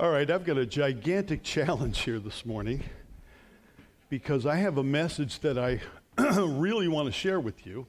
All 0.00 0.10
right, 0.10 0.30
I've 0.30 0.44
got 0.44 0.58
a 0.58 0.64
gigantic 0.64 1.42
challenge 1.42 2.02
here 2.02 2.20
this 2.20 2.46
morning 2.46 2.84
because 4.08 4.46
I 4.46 4.54
have 4.54 4.78
a 4.78 4.84
message 4.84 5.40
that 5.40 5.58
I 5.58 5.80
really 6.40 6.86
want 6.86 7.06
to 7.06 7.12
share 7.12 7.40
with 7.40 7.66
you. 7.66 7.84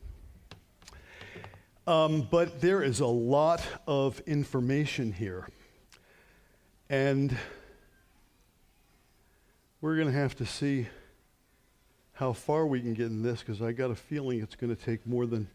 Um, 1.85 2.27
but 2.31 2.61
there 2.61 2.81
is 2.81 2.99
a 2.99 3.05
lot 3.05 3.61
of 3.85 4.21
information 4.21 5.11
here. 5.11 5.47
And 6.89 7.37
we're 9.79 9.95
going 9.95 10.07
to 10.07 10.19
have 10.19 10.35
to 10.37 10.47
see 10.47 10.87
how 12.13 12.33
far 12.33 12.65
we 12.65 12.81
can 12.81 12.95
get 12.95 13.05
in 13.05 13.21
this 13.21 13.41
because 13.41 13.61
I 13.61 13.71
got 13.71 13.91
a 13.91 13.95
feeling 13.95 14.41
it's 14.41 14.55
going 14.55 14.75
to 14.75 14.83
take 14.83 15.05
more 15.05 15.27
than 15.27 15.47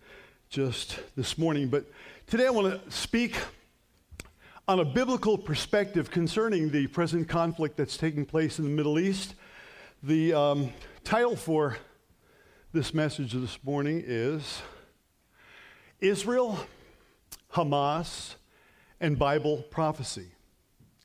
just 0.50 1.00
this 1.16 1.36
morning. 1.36 1.66
But 1.66 1.84
today 2.28 2.46
I 2.46 2.50
want 2.50 2.80
to 2.80 2.92
speak 2.92 3.34
on 4.66 4.80
a 4.80 4.84
biblical 4.84 5.36
perspective 5.36 6.10
concerning 6.10 6.70
the 6.70 6.86
present 6.86 7.28
conflict 7.28 7.76
that's 7.76 7.98
taking 7.98 8.24
place 8.24 8.58
in 8.58 8.64
the 8.64 8.70
Middle 8.70 8.98
East. 8.98 9.34
The 10.02 10.32
um, 10.32 10.72
title 11.02 11.36
for 11.36 11.76
this 12.72 12.94
message 12.94 13.32
this 13.32 13.58
morning 13.62 14.02
is 14.06 14.62
Israel, 16.00 16.58
Hamas, 17.52 18.36
and 19.00 19.18
Bible 19.18 19.64
Prophecy. 19.70 20.28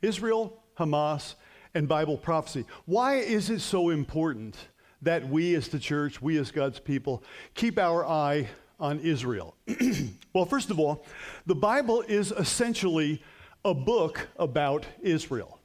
Israel, 0.01 0.63
Hamas, 0.77 1.35
and 1.73 1.85
Bible 1.85 2.17
prophecy. 2.17 2.63
Why 2.85 3.15
is 3.15 3.49
it 3.49 3.59
so 3.59 3.89
important 3.89 4.55
that 5.01 5.27
we 5.27 5.53
as 5.55 5.67
the 5.67 5.79
church, 5.79 6.21
we 6.21 6.37
as 6.37 6.49
God's 6.49 6.79
people, 6.79 7.25
keep 7.55 7.77
our 7.77 8.05
eye 8.07 8.47
on 8.79 9.01
Israel? 9.01 9.57
well, 10.33 10.45
first 10.45 10.71
of 10.71 10.79
all, 10.79 11.05
the 11.45 11.55
Bible 11.55 12.01
is 12.03 12.31
essentially 12.31 13.21
a 13.65 13.73
book 13.73 14.29
about 14.37 14.85
Israel. 15.01 15.59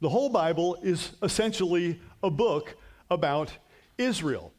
The 0.00 0.08
whole 0.08 0.28
Bible 0.28 0.76
is 0.82 1.12
essentially 1.22 2.00
a 2.22 2.30
book 2.30 2.76
about 3.10 3.50
Israel. 3.98 4.52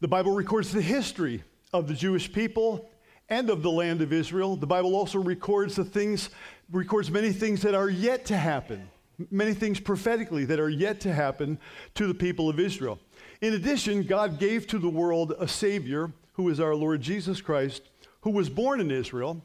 The 0.00 0.08
Bible 0.08 0.32
records 0.32 0.72
the 0.72 0.82
history 0.82 1.42
of 1.72 1.88
the 1.88 1.94
Jewish 1.94 2.32
people 2.32 2.90
and 3.28 3.48
of 3.48 3.62
the 3.62 3.70
land 3.70 4.02
of 4.02 4.12
Israel. 4.12 4.56
The 4.56 4.66
Bible 4.66 4.94
also 4.94 5.18
records 5.18 5.76
the 5.76 5.84
things 5.84 6.30
records 6.70 7.10
many 7.10 7.32
things 7.32 7.62
that 7.62 7.74
are 7.74 7.90
yet 7.90 8.24
to 8.26 8.36
happen, 8.36 8.88
many 9.30 9.54
things 9.54 9.78
prophetically 9.78 10.44
that 10.46 10.58
are 10.58 10.70
yet 10.70 11.00
to 11.00 11.12
happen 11.12 11.58
to 11.94 12.06
the 12.06 12.14
people 12.14 12.48
of 12.48 12.58
Israel. 12.58 12.98
In 13.40 13.54
addition, 13.54 14.02
God 14.02 14.38
gave 14.38 14.66
to 14.68 14.78
the 14.78 14.88
world 14.88 15.34
a 15.38 15.46
savior 15.46 16.12
who 16.32 16.48
is 16.48 16.60
our 16.60 16.74
Lord 16.74 17.00
Jesus 17.00 17.40
Christ, 17.40 17.90
who 18.22 18.30
was 18.30 18.48
born 18.48 18.80
in 18.80 18.90
Israel, 18.90 19.44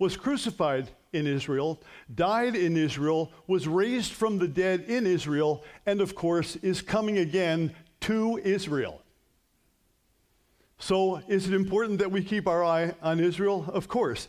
was 0.00 0.16
crucified 0.16 0.90
in 1.12 1.26
Israel, 1.26 1.80
died 2.12 2.56
in 2.56 2.76
Israel, 2.76 3.30
was 3.46 3.68
raised 3.68 4.12
from 4.12 4.38
the 4.38 4.48
dead 4.48 4.86
in 4.88 5.06
Israel, 5.06 5.62
and 5.86 6.00
of 6.00 6.14
course 6.14 6.56
is 6.56 6.82
coming 6.82 7.18
again 7.18 7.72
to 8.00 8.40
Israel. 8.42 9.02
So, 10.78 11.16
is 11.28 11.46
it 11.46 11.54
important 11.54 11.98
that 11.98 12.10
we 12.10 12.24
keep 12.24 12.48
our 12.48 12.64
eye 12.64 12.94
on 13.02 13.20
Israel? 13.20 13.66
Of 13.68 13.86
course. 13.86 14.28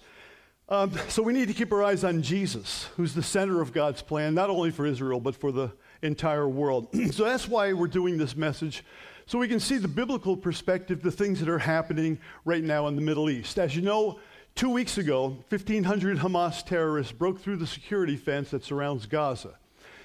Um, 0.68 0.92
so, 1.08 1.24
we 1.24 1.32
need 1.32 1.48
to 1.48 1.54
keep 1.54 1.72
our 1.72 1.82
eyes 1.82 2.04
on 2.04 2.22
Jesus, 2.22 2.90
who's 2.98 3.14
the 3.14 3.24
center 3.24 3.62
of 3.62 3.72
God's 3.72 4.02
plan, 4.02 4.34
not 4.34 4.50
only 4.50 4.72
for 4.72 4.86
Israel, 4.86 5.22
but 5.22 5.34
for 5.34 5.54
the 5.54 5.72
entire 6.02 6.50
world. 6.50 6.90
so, 7.12 7.24
that's 7.24 7.48
why 7.48 7.72
we're 7.72 7.88
doing 7.88 8.18
this 8.18 8.36
message, 8.36 8.84
so 9.26 9.40
we 9.40 9.48
can 9.48 9.62
see 9.62 9.78
the 9.78 9.88
biblical 9.88 10.36
perspective, 10.36 11.02
the 11.02 11.12
things 11.12 11.40
that 11.40 11.48
are 11.48 11.60
happening 11.60 12.20
right 12.44 12.64
now 12.64 12.88
in 12.88 12.98
the 12.98 13.02
Middle 13.02 13.30
East. 13.30 13.58
As 13.58 13.74
you 13.74 13.82
know, 13.82 14.20
Two 14.56 14.70
weeks 14.70 14.98
ago, 14.98 15.44
1,500 15.50 16.20
Hamas 16.20 16.64
terrorists 16.66 17.12
broke 17.12 17.40
through 17.40 17.58
the 17.58 17.68
security 17.68 18.16
fence 18.16 18.52
that 18.52 18.64
surrounds 18.64 19.06
Gaza. 19.06 19.58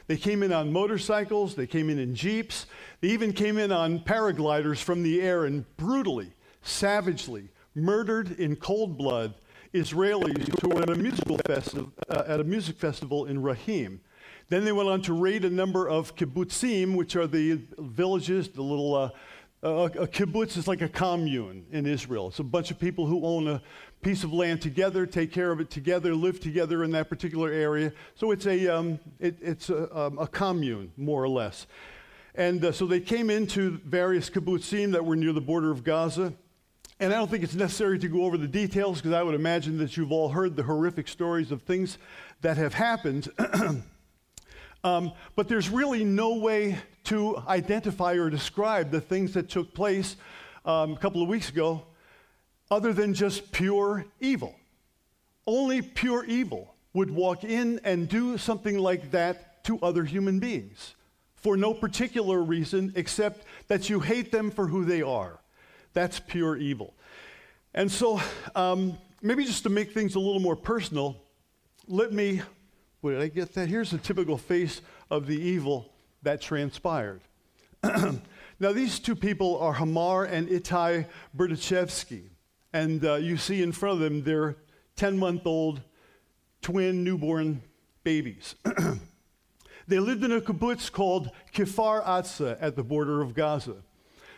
They 0.07 0.17
came 0.17 0.43
in 0.43 0.53
on 0.53 0.73
motorcycles, 0.73 1.55
they 1.57 1.67
came 1.67 1.91
in 1.91 1.99
in 1.99 2.15
jeeps, 2.15 2.67
they 3.01 3.09
even 3.09 3.33
came 3.33 3.59
in 3.59 3.73
on 3.73 4.01
paragliders 4.01 4.79
from 4.79 5.03
the 5.03 5.21
air 5.21 5.45
and 5.45 5.65
brutally, 5.77 6.33
savagely 6.63 7.49
murdered 7.75 8.39
in 8.39 8.57
cold 8.57 8.97
blood 8.97 9.35
Israelis 9.75 10.61
who 10.61 10.71
were 10.71 10.83
at 10.83 10.91
a 10.91 10.95
musical 10.95 11.39
festival, 11.39 11.93
uh, 12.09 12.23
at 12.27 12.41
a 12.41 12.45
music 12.45 12.79
festival 12.79 13.27
in 13.27 13.43
Re'im. 13.43 13.99
Then 14.49 14.65
they 14.65 14.73
went 14.73 14.89
on 14.89 15.03
to 15.03 15.13
raid 15.13 15.45
a 15.45 15.51
number 15.51 15.89
of 15.89 16.15
kibbutzim, 16.15 16.95
which 16.95 17.17
are 17.17 17.27
the 17.27 17.61
villages, 17.79 18.49
the 18.49 18.63
little 18.63 18.95
uh, 18.95 19.11
a, 19.63 19.69
a 19.69 20.07
kibbutz 20.07 20.57
is 20.57 20.69
like 20.69 20.83
a 20.83 20.89
commune 20.89 21.67
in 21.73 21.87
Israel. 21.87 22.29
It's 22.29 22.39
a 22.39 22.45
bunch 22.45 22.71
of 22.71 22.79
people 22.79 23.07
who 23.07 23.25
own 23.25 23.49
a 23.49 23.63
piece 24.07 24.23
of 24.23 24.33
land 24.33 24.63
together, 24.63 25.05
take 25.05 25.33
care 25.33 25.51
of 25.51 25.59
it 25.59 25.69
together, 25.69 26.15
live 26.15 26.39
together 26.39 26.85
in 26.85 26.93
that 26.93 27.09
particular 27.09 27.51
area. 27.51 27.93
So 28.15 28.31
it's 28.31 28.47
a, 28.47 28.69
um, 28.69 29.01
it, 29.19 29.37
it's 29.41 29.69
a, 29.69 29.99
um, 29.99 30.19
a, 30.21 30.29
commune, 30.29 30.93
more 30.97 31.25
or 31.25 31.29
less. 31.29 31.67
And 32.37 32.65
uh, 32.65 32.71
so 32.71 32.87
they 32.87 33.01
came 33.01 33.31
into 33.31 33.79
various 33.79 34.31
kibbutzim 34.31 34.93
that 34.93 35.05
were 35.05 35.17
near 35.17 35.33
the 35.33 35.41
border 35.41 35.73
of 35.73 35.83
Gaza. 35.83 36.33
And 37.01 37.13
I 37.13 37.17
don't 37.17 37.29
think 37.29 37.43
it's 37.43 37.57
necessary 37.57 37.99
to 37.99 38.07
go 38.07 38.23
over 38.23 38.39
the 38.39 38.47
details 38.47 38.99
because 38.99 39.13
I 39.13 39.25
would 39.25 39.35
imagine 39.35 39.77
that 39.79 39.97
you've 39.97 40.13
all 40.13 40.29
heard 40.29 40.55
the 40.55 40.63
horrific 40.63 41.09
stories 41.09 41.51
of 41.51 41.63
things 41.63 41.99
that 42.43 42.57
have 42.59 42.75
happened. 42.75 43.29
um, 44.85 45.15
but 45.35 45.49
there's 45.49 45.69
really 45.69 46.05
no 46.05 46.37
way 46.37 46.79
to 47.07 47.43
identify 47.49 48.13
or 48.13 48.31
describe 48.31 48.93
the 48.93 49.01
things 49.01 49.35
that 49.35 49.49
took 49.49 49.75
place 49.75 50.15
um, 50.65 50.93
a 50.93 50.97
couple 50.97 51.25
of 51.25 51.29
weeks 51.29 51.49
ago 51.49 51.87
other 52.71 52.93
than 52.93 53.15
just 53.15 53.53
pure 53.53 54.05
evil. 54.21 54.55
Only 55.47 55.83
pure 55.83 56.25
evil 56.25 56.75
would 56.93 57.11
walk 57.11 57.45
in 57.45 57.81
and 57.85 58.09
do 58.09 58.39
something 58.39 58.79
like 58.79 59.11
that 59.11 59.65
to 59.65 59.79
other 59.81 60.05
human 60.05 60.39
beings 60.39 60.95
for 61.35 61.57
no 61.57 61.75
particular 61.75 62.43
reason 62.43 62.93
except 62.97 63.45
that 63.69 63.89
you 63.89 64.01
hate 64.01 64.33
them 64.33 64.51
for 64.51 64.67
who 64.67 64.85
they 64.85 65.03
are. 65.03 65.39
That's 65.93 66.19
pure 66.19 66.57
evil. 66.57 66.95
And 67.75 67.93
so, 67.93 68.21
um, 68.55 68.99
maybe 69.23 69.45
just 69.45 69.63
to 69.65 69.69
make 69.69 69.93
things 69.93 70.15
a 70.15 70.19
little 70.19 70.41
more 70.41 70.57
personal, 70.57 71.17
let 71.87 72.13
me, 72.13 72.43
where 73.01 73.15
did 73.15 73.23
I 73.23 73.29
get 73.29 73.53
that? 73.55 73.69
Here's 73.69 73.93
a 73.93 73.99
typical 73.99 74.39
face 74.39 74.81
of 75.11 75.27
the 75.27 75.41
evil 75.41 75.93
that 76.23 76.41
transpired. 76.41 77.21
now, 77.85 78.73
these 78.73 78.99
two 78.99 79.15
people 79.15 79.59
are 79.61 79.75
Hadar 79.75 80.29
and 80.29 80.49
Itai 80.49 81.07
Berdichevsky. 81.37 82.25
And 82.77 83.07
uh, 83.07 83.15
you 83.15 83.39
see 83.39 83.63
in 83.63 83.73
front 83.73 83.95
of 83.95 84.01
them 84.01 84.23
their 84.23 84.57
10 84.97 85.17
month 85.17 85.47
old 85.47 85.81
twin 86.61 87.03
newborn 87.03 87.63
babies. 88.05 88.55
they 89.89 89.99
lived 89.99 90.23
in 90.25 90.33
a 90.33 90.43
kibbutz 90.43 90.93
called 90.93 91.31
Kfar 91.55 92.05
Atza 92.05 92.59
at 92.61 92.77
the 92.77 92.83
border 92.85 93.23
of 93.23 93.35
Gaza. 93.35 93.77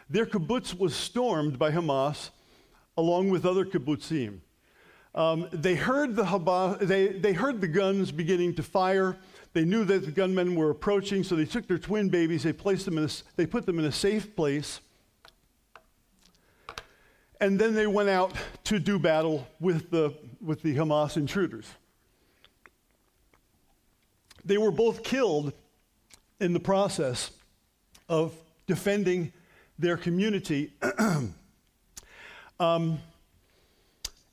Their 0.09 0.25
kibbutz 0.25 0.78
was 0.78 0.94
stormed 0.94 1.59
by 1.59 1.72
Hamas 1.72 2.31
along 2.97 3.31
with 3.31 3.44
other 3.44 3.65
kibbutzim. 3.65 4.38
Um, 5.16 5.49
they, 5.50 5.75
heard 5.75 6.15
the 6.15 6.78
they, 6.81 7.09
they 7.09 7.32
heard 7.32 7.60
the 7.60 7.66
guns 7.66 8.12
beginning 8.12 8.55
to 8.55 8.62
fire. 8.62 9.16
They 9.53 9.65
knew 9.65 9.84
that 9.84 10.05
the 10.05 10.12
gunmen 10.12 10.55
were 10.55 10.70
approaching, 10.70 11.25
so 11.25 11.34
they 11.34 11.44
took 11.44 11.66
their 11.66 11.78
twin 11.78 12.09
babies, 12.09 12.44
they, 12.44 12.53
placed 12.53 12.84
them 12.84 12.99
in 12.99 13.05
a, 13.05 13.09
they 13.34 13.47
put 13.47 13.66
them 13.66 13.81
in 13.81 13.84
a 13.87 13.93
safe 13.93 14.37
place, 14.37 14.81
and 17.41 17.59
then 17.59 17.75
they 17.75 17.87
went 17.87 18.09
out 18.09 18.32
to 18.65 18.78
do 18.78 18.99
battle 18.99 19.47
with 19.60 19.91
the, 19.91 20.15
with 20.41 20.62
the 20.62 20.75
Hamas 20.75 21.16
intruders. 21.16 21.66
They 24.44 24.59
were 24.59 24.71
both 24.71 25.03
killed 25.03 25.53
in 26.41 26.53
the 26.53 26.60
process 26.60 27.31
of 28.09 28.34
defending 28.66 29.32
their 29.78 29.97
community. 29.97 30.72
um, 32.60 32.99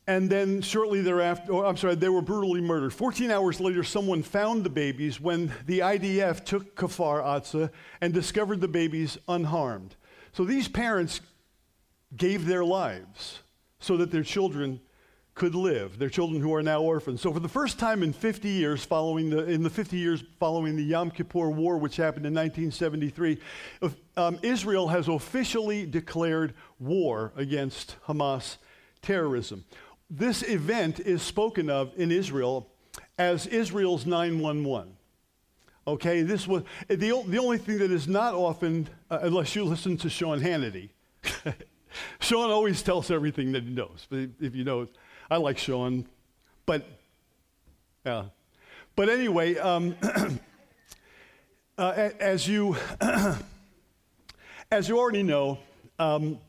and 0.07 0.29
then 0.29 0.61
shortly 0.61 1.01
thereafter, 1.01 1.53
oh, 1.53 1.65
I'm 1.65 1.77
sorry, 1.77 1.95
they 1.95 2.09
were 2.09 2.21
brutally 2.21 2.61
murdered. 2.61 2.93
14 2.93 3.31
hours 3.31 3.59
later, 3.59 3.83
someone 3.83 4.21
found 4.21 4.63
the 4.63 4.69
babies 4.69 5.19
when 5.19 5.51
the 5.65 5.79
IDF 5.79 6.45
took 6.45 6.75
Kfar 6.75 7.23
Atza 7.23 7.71
and 8.01 8.13
discovered 8.13 8.61
the 8.61 8.67
babies 8.67 9.17
unharmed. 9.27 9.95
So 10.33 10.43
these 10.43 10.67
parents 10.67 11.21
gave 12.17 12.45
their 12.45 12.63
lives 12.63 13.39
so 13.79 13.97
that 13.97 14.11
their 14.11 14.23
children 14.23 14.79
could 15.35 15.53
live, 15.53 15.99
their 15.99 16.09
children 16.09 16.41
who 16.41 16.53
are 16.55 16.63
now 16.63 16.81
orphans. 16.81 17.19
So 17.19 17.31
for 17.33 17.41
the 17.41 17.49
first 17.49 17.77
time 17.77 18.03
in 18.03 18.13
50 18.13 18.47
years 18.47 18.85
following 18.85 19.29
the, 19.29 19.43
in 19.45 19.63
the 19.63 19.69
50 19.69 19.97
years 19.97 20.23
following 20.39 20.77
the 20.77 20.83
Yom 20.83 21.11
Kippur 21.11 21.49
War, 21.49 21.77
which 21.77 21.97
happened 21.97 22.25
in 22.25 22.33
1973, 22.33 23.37
um, 24.15 24.39
Israel 24.41 24.87
has 24.87 25.09
officially 25.09 25.85
declared 25.85 26.53
war 26.79 27.33
against 27.35 27.97
Hamas 28.07 28.57
terrorism. 29.01 29.65
This 30.09 30.41
event 30.43 31.01
is 31.01 31.21
spoken 31.21 31.69
of 31.69 31.91
in 31.97 32.11
Israel 32.11 32.71
as 33.17 33.45
Israel's 33.45 34.05
911. 34.05 34.95
Okay, 35.87 36.21
this 36.21 36.47
was 36.47 36.63
the, 36.87 36.95
the 36.95 37.37
only 37.37 37.57
thing 37.57 37.77
that 37.79 37.91
is 37.91 38.07
not 38.07 38.33
often, 38.33 38.87
uh, 39.11 39.19
unless 39.21 39.55
you 39.55 39.65
listen 39.65 39.97
to 39.97 40.09
Sean 40.09 40.39
Hannity. 40.39 40.89
Sean 42.19 42.49
always 42.49 42.81
tells 42.81 43.11
everything 43.11 43.51
that 43.53 43.63
he 43.63 43.69
knows. 43.69 44.07
But 44.09 44.29
if 44.39 44.55
you 44.55 44.63
know, 44.63 44.87
I 45.29 45.37
like 45.37 45.57
Sean, 45.57 46.05
but 46.65 46.85
yeah. 48.05 48.25
but 48.95 49.09
anyway, 49.09 49.57
um, 49.57 49.95
uh, 51.77 52.09
as 52.19 52.47
you 52.47 52.75
as 54.71 54.89
you 54.89 54.99
already 54.99 55.23
know, 55.23 55.59
um, 55.99 56.39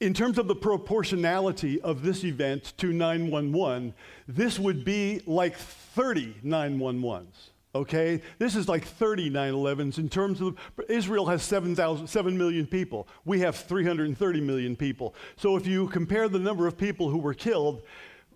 in 0.00 0.14
terms 0.14 0.36
of 0.36 0.48
the 0.48 0.54
proportionality 0.56 1.80
of 1.80 2.02
this 2.02 2.24
event 2.24 2.72
to 2.78 2.92
911, 2.92 3.94
this 4.26 4.58
would 4.58 4.84
be 4.84 5.22
like 5.26 5.56
30 5.56 6.34
911s. 6.44 7.51
Okay? 7.74 8.20
This 8.38 8.54
is 8.54 8.68
like 8.68 8.84
30 8.84 9.30
9 9.30 9.52
11s 9.52 9.98
in 9.98 10.08
terms 10.08 10.40
of 10.40 10.56
Israel 10.88 11.26
has 11.26 11.42
7, 11.42 12.06
7 12.06 12.38
million 12.38 12.66
people. 12.66 13.08
We 13.24 13.40
have 13.40 13.56
330 13.56 14.40
million 14.40 14.76
people. 14.76 15.14
So 15.36 15.56
if 15.56 15.66
you 15.66 15.88
compare 15.88 16.28
the 16.28 16.38
number 16.38 16.66
of 16.66 16.76
people 16.76 17.08
who 17.08 17.18
were 17.18 17.34
killed 17.34 17.82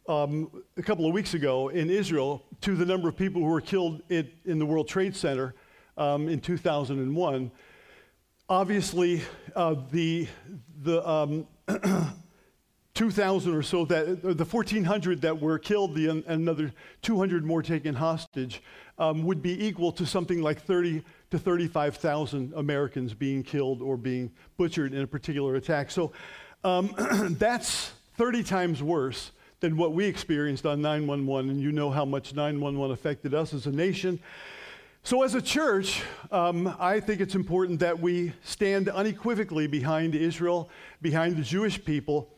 um, 0.09 0.51
a 0.77 0.83
couple 0.83 1.07
of 1.07 1.13
weeks 1.13 1.35
ago 1.35 1.69
in 1.69 1.91
Israel 1.91 2.45
to 2.63 2.75
the 2.75 2.87
number 2.87 3.09
of 3.09 3.17
people 3.17 3.43
who 3.43 3.49
were 3.49 3.61
killed 3.61 4.03
in, 4.09 4.31
in 4.45 4.59
the 4.59 4.67
World 4.67 4.89
Trade 4.89 5.17
Center 5.17 5.55
um, 5.97 6.29
in 6.29 6.41
2001, 6.41 7.51
obviously 8.49 9.23
uh, 9.55 9.75
the, 9.91 10.29
the 10.83 11.07
um, 11.09 11.47
2,000 12.97 13.55
or 13.55 13.63
so 13.63 13.85
that 13.85 14.23
the 14.23 14.45
1,400 14.45 15.21
that 15.21 15.39
were 15.41 15.59
killed, 15.59 15.95
the, 15.95 16.09
and 16.09 16.25
another 16.27 16.73
200 17.03 17.45
more 17.45 17.63
taken 17.63 17.95
hostage, 17.95 18.63
um, 18.99 19.23
would 19.25 19.43
be 19.43 19.67
equal 19.67 19.93
to 19.93 20.07
something 20.07 20.41
like 20.41 20.63
30 20.63 21.03
to 21.31 21.39
35,000 21.39 22.55
Americans 22.55 23.13
being 23.13 23.43
killed 23.43 23.83
or 23.83 23.99
being 23.99 24.33
butchered 24.57 24.95
in 24.95 25.03
a 25.03 25.07
particular 25.07 25.57
attack. 25.57 25.91
So 25.91 26.13
um, 26.65 26.95
that's 27.39 27.93
30 28.17 28.43
times 28.43 28.83
worse 28.83 29.31
than 29.61 29.77
what 29.77 29.93
we 29.93 30.07
experienced 30.07 30.65
on 30.65 30.81
911, 30.81 31.51
and 31.51 31.61
you 31.61 31.73
know 31.73 31.91
how 31.91 32.07
much 32.07 32.35
911 32.35 32.93
affected 32.93 33.35
us 33.35 33.53
as 33.53 33.67
a 33.67 33.71
nation. 33.71 34.19
So, 35.03 35.23
as 35.23 35.35
a 35.35 35.41
church, 35.41 36.03
um, 36.33 36.75
I 36.81 36.99
think 36.99 37.21
it's 37.21 37.37
important 37.37 37.79
that 37.81 38.01
we 38.01 38.33
stand 38.43 38.89
unequivocally 38.89 39.69
behind 39.69 40.15
Israel, 40.17 40.69
behind 41.01 41.37
the 41.37 41.43
Jewish 41.43 41.83
people. 41.85 42.29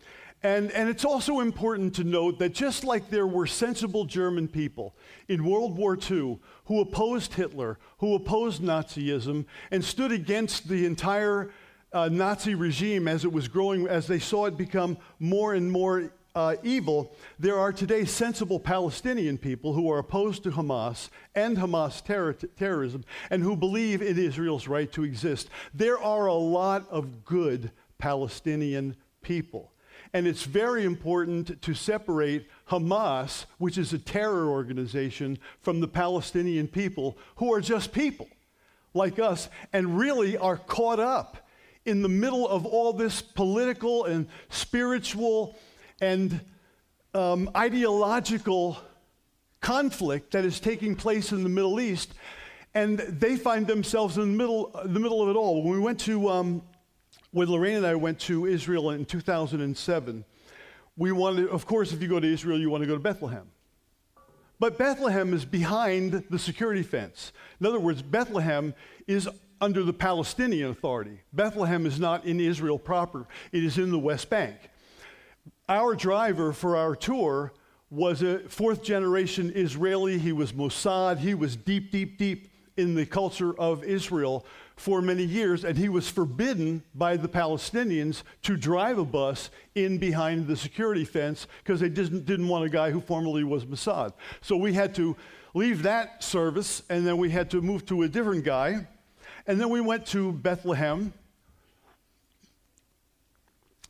And, 0.42 0.70
and 0.70 0.88
it's 0.88 1.04
also 1.04 1.40
important 1.40 1.94
to 1.96 2.04
note 2.04 2.38
that 2.38 2.54
just 2.54 2.84
like 2.84 3.10
there 3.10 3.26
were 3.26 3.46
sensible 3.46 4.04
German 4.04 4.46
people 4.46 4.94
in 5.26 5.44
World 5.44 5.76
War 5.76 5.98
II 5.98 6.38
who 6.66 6.80
opposed 6.80 7.34
Hitler, 7.34 7.78
who 7.98 8.14
opposed 8.14 8.62
Nazism, 8.62 9.46
and 9.70 9.84
stood 9.84 10.12
against 10.12 10.68
the 10.68 10.86
entire 10.86 11.50
uh, 11.92 12.08
Nazi 12.08 12.54
regime 12.54 13.08
as 13.08 13.24
it 13.24 13.32
was 13.32 13.48
growing, 13.48 13.88
as 13.88 14.06
they 14.06 14.18
saw 14.18 14.46
it 14.46 14.56
become 14.56 14.98
more 15.18 15.54
and 15.54 15.72
more 15.72 16.12
uh, 16.34 16.54
evil, 16.62 17.16
there 17.40 17.58
are 17.58 17.72
today 17.72 18.04
sensible 18.04 18.60
Palestinian 18.60 19.36
people 19.38 19.72
who 19.72 19.90
are 19.90 19.98
opposed 19.98 20.44
to 20.44 20.50
Hamas 20.50 21.08
and 21.34 21.56
Hamas 21.56 22.04
terror- 22.04 22.34
terrorism 22.34 23.04
and 23.30 23.42
who 23.42 23.56
believe 23.56 24.02
in 24.02 24.16
Israel's 24.16 24.68
right 24.68 24.90
to 24.92 25.02
exist. 25.02 25.48
There 25.74 25.98
are 25.98 26.26
a 26.26 26.34
lot 26.34 26.88
of 26.90 27.24
good 27.24 27.72
Palestinian 27.98 28.94
people. 29.20 29.72
And 30.14 30.26
it's 30.26 30.44
very 30.44 30.84
important 30.84 31.60
to 31.62 31.74
separate 31.74 32.48
Hamas, 32.70 33.44
which 33.58 33.76
is 33.76 33.92
a 33.92 33.98
terror 33.98 34.48
organization, 34.48 35.38
from 35.60 35.80
the 35.80 35.88
Palestinian 35.88 36.68
people 36.68 37.18
who 37.36 37.52
are 37.52 37.60
just 37.60 37.92
people 37.92 38.28
like 38.94 39.18
us 39.18 39.48
and 39.72 39.98
really 39.98 40.36
are 40.36 40.56
caught 40.56 40.98
up 40.98 41.48
in 41.84 42.02
the 42.02 42.08
middle 42.08 42.48
of 42.48 42.66
all 42.66 42.92
this 42.92 43.22
political 43.22 44.04
and 44.04 44.28
spiritual 44.50 45.56
and 46.00 46.40
um, 47.14 47.50
ideological 47.56 48.78
conflict 49.60 50.32
that 50.32 50.44
is 50.44 50.60
taking 50.60 50.94
place 50.94 51.32
in 51.32 51.42
the 51.42 51.48
Middle 51.48 51.80
East, 51.80 52.14
and 52.74 52.98
they 52.98 53.36
find 53.36 53.66
themselves 53.66 54.16
in 54.16 54.22
the 54.32 54.36
middle, 54.36 54.70
the 54.84 55.00
middle 55.00 55.22
of 55.22 55.28
it 55.28 55.36
all. 55.36 55.62
When 55.62 55.72
we 55.72 55.80
went 55.80 56.00
to, 56.00 56.28
um, 56.28 56.62
when 57.30 57.50
Lorraine 57.50 57.76
and 57.76 57.86
I 57.86 57.94
went 57.94 58.18
to 58.20 58.46
Israel 58.46 58.90
in 58.90 59.04
2007, 59.04 60.24
we 60.96 61.12
wanted, 61.12 61.48
of 61.48 61.66
course, 61.66 61.92
if 61.92 62.02
you 62.02 62.08
go 62.08 62.18
to 62.18 62.26
Israel, 62.26 62.58
you 62.58 62.70
want 62.70 62.82
to 62.82 62.86
go 62.86 62.94
to 62.94 63.00
Bethlehem. 63.00 63.50
But 64.60 64.76
Bethlehem 64.76 65.32
is 65.32 65.44
behind 65.44 66.24
the 66.30 66.38
security 66.38 66.82
fence. 66.82 67.32
In 67.60 67.66
other 67.66 67.78
words, 67.78 68.02
Bethlehem 68.02 68.74
is 69.06 69.28
under 69.60 69.82
the 69.82 69.92
Palestinian 69.92 70.70
Authority. 70.70 71.20
Bethlehem 71.32 71.86
is 71.86 72.00
not 72.00 72.24
in 72.24 72.40
Israel 72.40 72.78
proper, 72.78 73.26
it 73.52 73.62
is 73.62 73.78
in 73.78 73.90
the 73.90 73.98
West 73.98 74.30
Bank. 74.30 74.56
Our 75.68 75.94
driver 75.94 76.52
for 76.52 76.76
our 76.76 76.96
tour 76.96 77.52
was 77.90 78.22
a 78.22 78.40
fourth 78.48 78.82
generation 78.82 79.52
Israeli. 79.54 80.18
He 80.18 80.32
was 80.32 80.52
Mossad. 80.52 81.18
He 81.18 81.34
was 81.34 81.56
deep, 81.56 81.90
deep, 81.90 82.18
deep 82.18 82.48
in 82.78 82.94
the 82.94 83.04
culture 83.04 83.58
of 83.58 83.84
Israel 83.84 84.46
for 84.76 85.02
many 85.02 85.24
years, 85.24 85.64
and 85.64 85.76
he 85.76 85.88
was 85.88 86.08
forbidden 86.08 86.82
by 86.94 87.16
the 87.16 87.28
Palestinians 87.28 88.22
to 88.42 88.56
drive 88.56 88.96
a 88.96 89.04
bus 89.04 89.50
in 89.74 89.98
behind 89.98 90.46
the 90.46 90.56
security 90.56 91.04
fence 91.04 91.48
because 91.62 91.80
they 91.80 91.88
didn't, 91.88 92.24
didn't 92.24 92.46
want 92.46 92.64
a 92.64 92.68
guy 92.68 92.90
who 92.90 93.00
formerly 93.00 93.42
was 93.42 93.64
Mossad. 93.64 94.12
So 94.40 94.56
we 94.56 94.72
had 94.72 94.94
to 94.94 95.16
leave 95.52 95.82
that 95.82 96.22
service, 96.22 96.82
and 96.88 97.04
then 97.04 97.18
we 97.18 97.30
had 97.30 97.50
to 97.50 97.60
move 97.60 97.84
to 97.86 98.04
a 98.04 98.08
different 98.08 98.44
guy. 98.44 98.86
And 99.48 99.60
then 99.60 99.68
we 99.70 99.80
went 99.80 100.06
to 100.08 100.30
Bethlehem. 100.30 101.12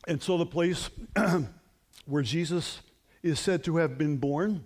And 0.07 0.21
so 0.21 0.39
the 0.39 0.45
place 0.45 0.89
where 2.05 2.23
Jesus 2.23 2.79
is 3.21 3.39
said 3.39 3.63
to 3.65 3.77
have 3.77 3.97
been 3.97 4.17
born. 4.17 4.63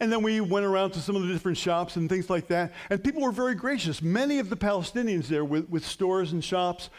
And 0.00 0.12
then 0.12 0.22
we 0.22 0.40
went 0.40 0.66
around 0.66 0.92
to 0.92 1.00
some 1.00 1.16
of 1.16 1.22
the 1.22 1.32
different 1.32 1.58
shops 1.58 1.96
and 1.96 2.08
things 2.08 2.28
like 2.30 2.48
that, 2.48 2.72
and 2.90 3.02
people 3.02 3.22
were 3.22 3.32
very 3.32 3.54
gracious. 3.54 4.02
Many 4.02 4.38
of 4.38 4.50
the 4.50 4.56
Palestinians 4.56 5.26
there 5.26 5.44
with, 5.44 5.68
with 5.68 5.86
stores 5.86 6.32
and 6.32 6.44
shops 6.44 6.90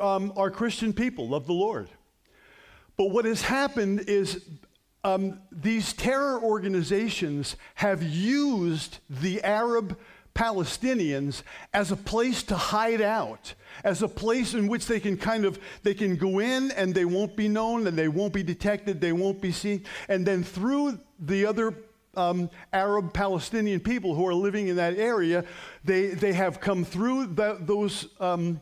um, 0.00 0.32
are 0.36 0.50
Christian 0.50 0.92
people, 0.92 1.28
love 1.28 1.46
the 1.46 1.52
Lord. 1.52 1.88
But 2.96 3.10
what 3.10 3.24
has 3.24 3.42
happened 3.42 4.04
is 4.08 4.44
um, 5.04 5.40
these 5.52 5.92
terror 5.92 6.42
organizations 6.42 7.56
have 7.76 8.02
used 8.02 8.98
the 9.08 9.42
Arab 9.44 9.98
Palestinians 10.34 11.42
as 11.72 11.90
a 11.90 11.96
place 11.96 12.42
to 12.44 12.56
hide 12.56 13.00
out, 13.00 13.54
as 13.84 14.02
a 14.02 14.08
place 14.08 14.52
in 14.52 14.68
which 14.68 14.86
they 14.86 15.00
can 15.00 15.16
kind 15.16 15.44
of 15.44 15.58
they 15.82 15.94
can 15.94 16.16
go 16.16 16.40
in 16.40 16.70
and 16.72 16.94
they 16.94 17.06
won't 17.06 17.36
be 17.36 17.48
known 17.48 17.86
and 17.86 17.96
they 17.96 18.08
won't 18.08 18.34
be 18.34 18.42
detected, 18.42 19.00
they 19.00 19.12
won't 19.12 19.40
be 19.40 19.50
seen, 19.50 19.84
and 20.08 20.26
then 20.26 20.44
through 20.44 20.98
the 21.18 21.46
other 21.46 21.72
um, 22.16 22.50
Arab 22.72 23.12
Palestinian 23.12 23.80
people 23.80 24.14
who 24.14 24.26
are 24.26 24.34
living 24.34 24.68
in 24.68 24.76
that 24.76 24.96
area, 24.96 25.44
they, 25.84 26.08
they 26.08 26.32
have 26.32 26.60
come 26.60 26.84
through 26.84 27.26
the, 27.26 27.58
those 27.60 28.08
um, 28.20 28.60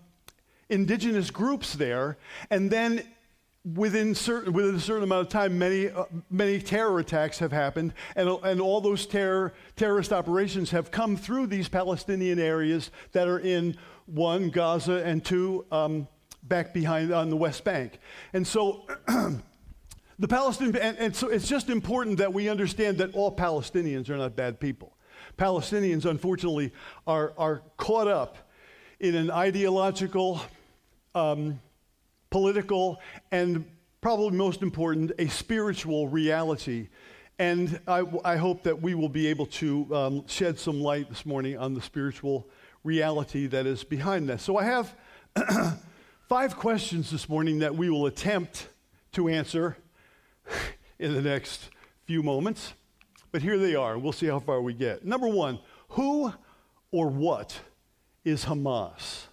indigenous 0.69 1.31
groups 1.31 1.75
there, 1.75 2.19
and 2.51 2.71
then 2.71 3.03
within, 3.75 4.15
certain, 4.15 4.53
within 4.53 4.75
a 4.75 4.81
certain 4.81 5.05
amount 5.05 5.27
of 5.27 5.33
time, 5.33 5.59
many, 5.59 5.89
uh, 5.89 6.05
many 6.31 6.61
terror 6.61 6.99
attacks 6.99 7.39
have 7.39 7.53
happened, 7.53 7.95
and, 8.17 8.29
and 8.43 8.61
all 8.61 8.81
those 8.81 9.07
terror, 9.07 9.55
terrorist 9.77 10.13
operations 10.13 10.71
have 10.71 10.91
come 10.91 11.17
through 11.17 11.47
these 11.47 11.69
Palestinian 11.69 12.39
areas 12.39 12.91
that 13.13 13.29
are 13.29 13.39
in 13.39 13.77
one, 14.07 14.51
Gaza, 14.51 15.03
and 15.05 15.25
two, 15.25 15.65
um, 15.73 16.07
back 16.43 16.75
behind 16.75 17.11
on 17.13 17.31
the 17.31 17.37
West 17.37 17.65
Bank. 17.65 17.99
And 18.35 18.47
so, 18.47 18.87
the 20.19 20.29
Palestinian, 20.29 20.77
and, 20.77 20.97
and 20.99 21.17
so 21.17 21.29
it's 21.29 21.49
just 21.49 21.71
important 21.71 22.19
that 22.19 22.33
we 22.33 22.49
understand 22.49 22.99
that 22.99 23.15
all 23.15 23.35
Palestinians 23.35 24.09
are 24.11 24.17
not 24.17 24.37
bad 24.37 24.61
people. 24.61 24.97
Palestinians, 25.37 26.05
unfortunately, 26.05 26.73
are, 27.07 27.33
are 27.37 27.63
caught 27.77 28.07
up 28.07 28.39
in 29.01 29.15
an 29.15 29.31
ideological, 29.31 30.41
um, 31.15 31.61
political, 32.31 33.01
and 33.33 33.65
probably 34.01 34.37
most 34.37 34.63
important, 34.63 35.13
a 35.19 35.29
spiritual 35.29 36.09
reality. 36.09 36.89
And 37.39 37.81
I, 37.89 38.05
I 38.25 38.37
hope 38.37 38.63
that 38.63 38.81
we 38.81 38.95
will 38.95 39.09
be 39.09 39.27
able 39.27 39.47
to 39.47 39.95
um, 39.95 40.27
shed 40.29 40.59
some 40.59 40.81
light 40.81 41.09
this 41.09 41.27
morning 41.27 41.59
on 41.59 41.75
the 41.75 41.83
spiritual 41.83 42.49
reality 42.85 43.47
that 43.49 43.67
is 43.67 43.83
behind 43.83 44.29
that. 44.29 44.41
So 44.41 44.57
I 44.57 44.65
have 44.65 44.95
five 46.29 46.57
questions 46.57 47.11
this 47.11 47.29
morning 47.29 47.59
that 47.61 47.75
we 47.75 47.91
will 47.91 48.07
attempt 48.07 48.69
to 49.13 49.29
answer 49.29 49.77
in 50.99 51.15
the 51.15 51.23
next 51.23 51.71
few 52.05 52.23
moments. 52.23 52.75
But 53.33 53.43
here 53.43 53.59
they 53.59 53.75
are. 53.75 53.99
We'll 53.99 54.13
see 54.13 54.27
how 54.27 54.39
far 54.39 54.63
we 54.63 54.75
get. 54.75 55.05
Number 55.05 55.29
one, 55.29 55.59
who 55.89 56.33
or 56.91 57.09
what 57.09 57.59
is 58.25 58.45
Hamas? 58.45 59.27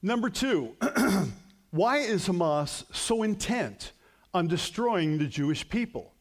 Number 0.00 0.30
two, 0.30 0.76
why 1.70 1.98
is 1.98 2.28
Hamas 2.28 2.84
so 2.94 3.22
intent 3.22 3.92
on 4.34 4.48
destroying 4.48 5.18
the 5.18 5.26
Jewish 5.26 5.68
people? 5.68 6.12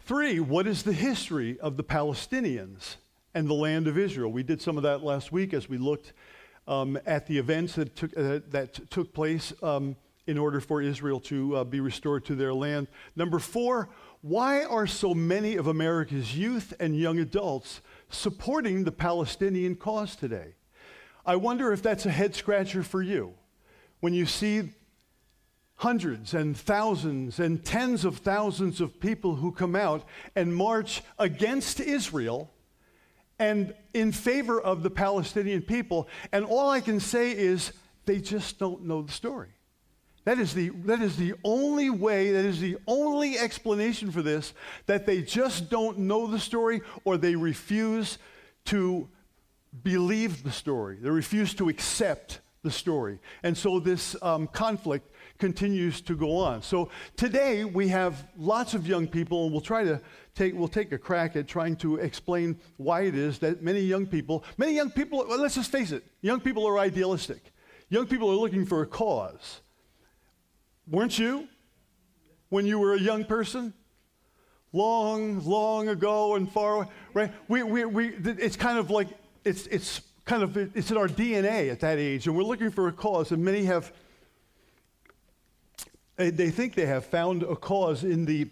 Three, 0.00 0.38
what 0.38 0.66
is 0.66 0.82
the 0.82 0.92
history 0.92 1.58
of 1.60 1.76
the 1.76 1.84
Palestinians 1.84 2.96
and 3.34 3.48
the 3.48 3.54
land 3.54 3.88
of 3.88 3.96
Israel? 3.96 4.30
We 4.30 4.42
did 4.42 4.60
some 4.60 4.76
of 4.76 4.82
that 4.82 5.02
last 5.02 5.32
week 5.32 5.54
as 5.54 5.68
we 5.68 5.78
looked 5.78 6.12
um, 6.68 6.98
at 7.06 7.26
the 7.26 7.38
events 7.38 7.74
that 7.76 7.96
took, 7.96 8.16
uh, 8.16 8.40
that 8.48 8.90
took 8.90 9.14
place 9.14 9.52
um, 9.62 9.96
in 10.26 10.38
order 10.38 10.60
for 10.60 10.80
Israel 10.80 11.20
to 11.20 11.56
uh, 11.56 11.64
be 11.64 11.80
restored 11.80 12.24
to 12.26 12.34
their 12.34 12.54
land. 12.54 12.88
Number 13.14 13.38
four, 13.38 13.88
why 14.22 14.64
are 14.64 14.86
so 14.86 15.12
many 15.12 15.56
of 15.56 15.66
America's 15.66 16.36
youth 16.36 16.72
and 16.80 16.96
young 16.98 17.18
adults 17.18 17.82
supporting 18.08 18.84
the 18.84 18.92
Palestinian 18.92 19.76
cause 19.76 20.16
today? 20.16 20.54
I 21.26 21.36
wonder 21.36 21.72
if 21.72 21.82
that's 21.82 22.06
a 22.06 22.10
head 22.10 22.34
scratcher 22.34 22.82
for 22.82 23.02
you 23.02 23.34
when 24.00 24.14
you 24.14 24.26
see 24.26 24.70
hundreds 25.76 26.34
and 26.34 26.56
thousands 26.56 27.40
and 27.40 27.64
tens 27.64 28.04
of 28.04 28.18
thousands 28.18 28.80
of 28.80 29.00
people 29.00 29.36
who 29.36 29.50
come 29.50 29.74
out 29.74 30.06
and 30.36 30.54
march 30.54 31.02
against 31.18 31.80
Israel 31.80 32.50
and 33.38 33.74
in 33.92 34.12
favor 34.12 34.60
of 34.60 34.82
the 34.82 34.90
Palestinian 34.90 35.62
people. 35.62 36.08
And 36.32 36.44
all 36.44 36.70
I 36.70 36.80
can 36.80 37.00
say 37.00 37.32
is 37.32 37.72
they 38.06 38.20
just 38.20 38.58
don't 38.58 38.84
know 38.84 39.02
the 39.02 39.12
story. 39.12 39.48
That 40.24 40.38
is, 40.38 40.54
the, 40.54 40.70
that 40.86 41.02
is 41.02 41.16
the 41.16 41.34
only 41.44 41.90
way, 41.90 42.32
that 42.32 42.44
is 42.44 42.60
the 42.60 42.78
only 42.86 43.38
explanation 43.38 44.10
for 44.10 44.22
this, 44.22 44.54
that 44.86 45.04
they 45.04 45.20
just 45.20 45.68
don't 45.68 45.98
know 45.98 46.26
the 46.26 46.38
story 46.38 46.80
or 47.04 47.18
they 47.18 47.36
refuse 47.36 48.18
to 48.66 49.08
believe 49.82 50.42
the 50.42 50.50
story. 50.50 50.98
They 51.00 51.10
refuse 51.10 51.52
to 51.54 51.68
accept 51.68 52.40
the 52.62 52.70
story. 52.70 53.18
And 53.42 53.56
so 53.56 53.78
this 53.78 54.16
um, 54.22 54.46
conflict 54.46 55.10
continues 55.38 56.00
to 56.02 56.16
go 56.16 56.38
on. 56.38 56.62
So 56.62 56.88
today 57.16 57.64
we 57.64 57.88
have 57.88 58.26
lots 58.38 58.72
of 58.72 58.86
young 58.86 59.06
people, 59.06 59.44
and 59.44 59.52
we'll 59.52 59.60
try 59.60 59.84
to 59.84 60.00
take, 60.34 60.54
we'll 60.54 60.68
take 60.68 60.92
a 60.92 60.98
crack 60.98 61.36
at 61.36 61.46
trying 61.46 61.76
to 61.76 61.96
explain 61.96 62.58
why 62.78 63.02
it 63.02 63.14
is 63.14 63.38
that 63.40 63.62
many 63.62 63.80
young 63.80 64.06
people, 64.06 64.44
many 64.56 64.72
young 64.72 64.90
people, 64.90 65.24
well, 65.28 65.38
let's 65.38 65.56
just 65.56 65.70
face 65.70 65.92
it, 65.92 66.02
young 66.22 66.40
people 66.40 66.66
are 66.66 66.78
idealistic. 66.78 67.52
Young 67.90 68.06
people 68.06 68.30
are 68.30 68.36
looking 68.36 68.64
for 68.64 68.80
a 68.80 68.86
cause. 68.86 69.60
Weren't 70.88 71.18
you 71.18 71.48
when 72.50 72.66
you 72.66 72.78
were 72.78 72.94
a 72.94 73.00
young 73.00 73.24
person? 73.24 73.72
Long, 74.72 75.44
long 75.44 75.88
ago 75.88 76.34
and 76.34 76.50
far 76.50 76.74
away, 76.74 76.86
right? 77.12 77.32
We, 77.46 77.62
we, 77.62 77.84
we, 77.84 78.08
it's 78.08 78.56
kind 78.56 78.76
of 78.76 78.90
like, 78.90 79.08
it's, 79.44 79.66
it's 79.68 80.00
kind 80.24 80.42
of, 80.42 80.56
it's 80.56 80.90
in 80.90 80.96
our 80.96 81.06
DNA 81.06 81.70
at 81.70 81.80
that 81.80 81.98
age, 81.98 82.26
and 82.26 82.36
we're 82.36 82.42
looking 82.42 82.70
for 82.70 82.88
a 82.88 82.92
cause, 82.92 83.30
and 83.30 83.44
many 83.44 83.64
have, 83.66 83.92
they 86.16 86.50
think 86.50 86.74
they 86.74 86.86
have 86.86 87.04
found 87.04 87.44
a 87.44 87.54
cause 87.54 88.02
in 88.02 88.24
the 88.24 88.50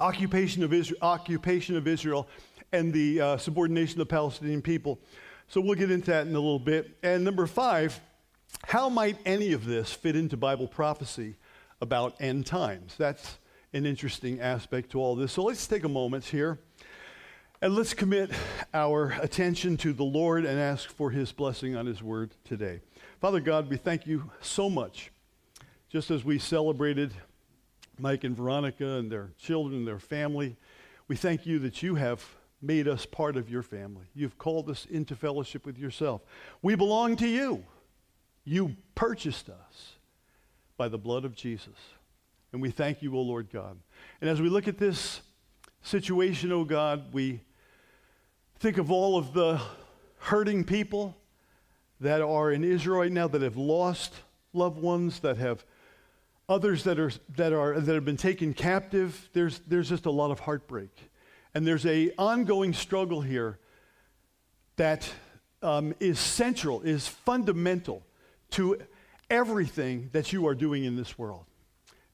occupation 0.00 0.64
of 0.64 0.72
Israel, 0.72 0.98
occupation 1.00 1.76
of 1.76 1.86
Israel 1.86 2.28
and 2.72 2.92
the 2.92 3.20
uh, 3.20 3.36
subordination 3.36 4.00
of 4.00 4.08
the 4.08 4.12
Palestinian 4.12 4.62
people. 4.62 4.98
So 5.48 5.60
we'll 5.60 5.74
get 5.74 5.90
into 5.90 6.10
that 6.10 6.26
in 6.26 6.34
a 6.34 6.40
little 6.40 6.58
bit. 6.58 6.96
And 7.02 7.24
number 7.24 7.46
five, 7.46 8.00
how 8.64 8.88
might 8.88 9.18
any 9.26 9.52
of 9.52 9.64
this 9.64 9.92
fit 9.92 10.16
into 10.16 10.36
Bible 10.36 10.66
prophecy 10.66 11.36
about 11.82 12.14
end 12.20 12.46
times? 12.46 12.94
That's 12.96 13.38
an 13.74 13.84
interesting 13.84 14.40
aspect 14.40 14.90
to 14.92 15.00
all 15.00 15.16
this. 15.16 15.32
So 15.32 15.42
let's 15.42 15.66
take 15.66 15.82
a 15.84 15.88
moment 15.88 16.24
here 16.24 16.60
and 17.60 17.74
let's 17.74 17.92
commit 17.92 18.30
our 18.72 19.14
attention 19.20 19.76
to 19.78 19.92
the 19.92 20.04
Lord 20.04 20.44
and 20.44 20.58
ask 20.58 20.88
for 20.88 21.10
his 21.10 21.32
blessing 21.32 21.76
on 21.76 21.84
his 21.84 22.00
word 22.02 22.34
today. 22.44 22.80
Father 23.20 23.40
God, 23.40 23.68
we 23.68 23.76
thank 23.76 24.06
you 24.06 24.30
so 24.40 24.70
much. 24.70 25.10
Just 25.88 26.10
as 26.10 26.24
we 26.24 26.38
celebrated 26.38 27.12
Mike 27.98 28.24
and 28.24 28.36
Veronica 28.36 28.86
and 28.98 29.10
their 29.10 29.30
children, 29.36 29.78
and 29.78 29.86
their 29.86 29.98
family, 29.98 30.56
we 31.08 31.16
thank 31.16 31.46
you 31.46 31.58
that 31.58 31.82
you 31.82 31.96
have 31.96 32.24
made 32.62 32.86
us 32.86 33.04
part 33.04 33.36
of 33.36 33.50
your 33.50 33.62
family. 33.62 34.06
You've 34.14 34.38
called 34.38 34.70
us 34.70 34.86
into 34.88 35.16
fellowship 35.16 35.66
with 35.66 35.78
yourself. 35.78 36.22
We 36.62 36.76
belong 36.76 37.16
to 37.16 37.26
you. 37.26 37.64
You 38.44 38.76
purchased 38.94 39.50
us 39.50 39.96
by 40.82 40.88
the 40.88 40.98
blood 40.98 41.24
of 41.24 41.36
Jesus. 41.36 41.76
And 42.52 42.60
we 42.60 42.72
thank 42.72 43.02
you, 43.02 43.16
O 43.16 43.20
Lord 43.20 43.50
God. 43.52 43.78
And 44.20 44.28
as 44.28 44.40
we 44.40 44.48
look 44.48 44.66
at 44.66 44.78
this 44.78 45.20
situation, 45.80 46.50
O 46.50 46.64
God, 46.64 47.12
we 47.12 47.40
think 48.58 48.78
of 48.78 48.90
all 48.90 49.16
of 49.16 49.32
the 49.32 49.60
hurting 50.18 50.64
people 50.64 51.16
that 52.00 52.20
are 52.20 52.50
in 52.50 52.64
Israel 52.64 52.98
right 52.98 53.12
now 53.12 53.28
that 53.28 53.42
have 53.42 53.56
lost 53.56 54.12
loved 54.52 54.82
ones, 54.82 55.20
that 55.20 55.36
have 55.36 55.64
others 56.48 56.82
that, 56.82 56.98
are, 56.98 57.12
that, 57.36 57.52
are, 57.52 57.78
that 57.78 57.94
have 57.94 58.04
been 58.04 58.16
taken 58.16 58.52
captive. 58.52 59.30
There's, 59.34 59.60
there's 59.68 59.88
just 59.88 60.06
a 60.06 60.10
lot 60.10 60.32
of 60.32 60.40
heartbreak. 60.40 60.90
And 61.54 61.64
there's 61.64 61.86
a 61.86 62.10
ongoing 62.18 62.72
struggle 62.72 63.20
here 63.20 63.60
that 64.74 65.08
um, 65.62 65.94
is 66.00 66.18
central, 66.18 66.82
is 66.82 67.06
fundamental 67.06 68.02
to 68.50 68.78
everything 69.32 70.10
that 70.12 70.32
you 70.32 70.46
are 70.46 70.54
doing 70.54 70.84
in 70.84 70.94
this 70.94 71.18
world. 71.18 71.46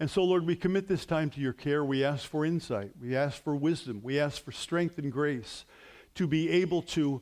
And 0.01 0.09
so, 0.09 0.23
Lord, 0.23 0.47
we 0.47 0.55
commit 0.55 0.87
this 0.87 1.05
time 1.05 1.29
to 1.31 1.41
your 1.41 1.53
care. 1.53 1.85
We 1.85 2.05
ask 2.05 2.25
for 2.25 2.47
insight. 2.47 2.93
We 3.01 3.17
ask 3.17 3.43
for 3.43 3.57
wisdom. 3.57 4.01
We 4.05 4.21
ask 4.21 4.43
for 4.43 4.53
strength 4.53 4.97
and 4.99 5.11
grace 5.11 5.65
to 6.15 6.29
be 6.29 6.49
able 6.49 6.83
to 6.83 7.21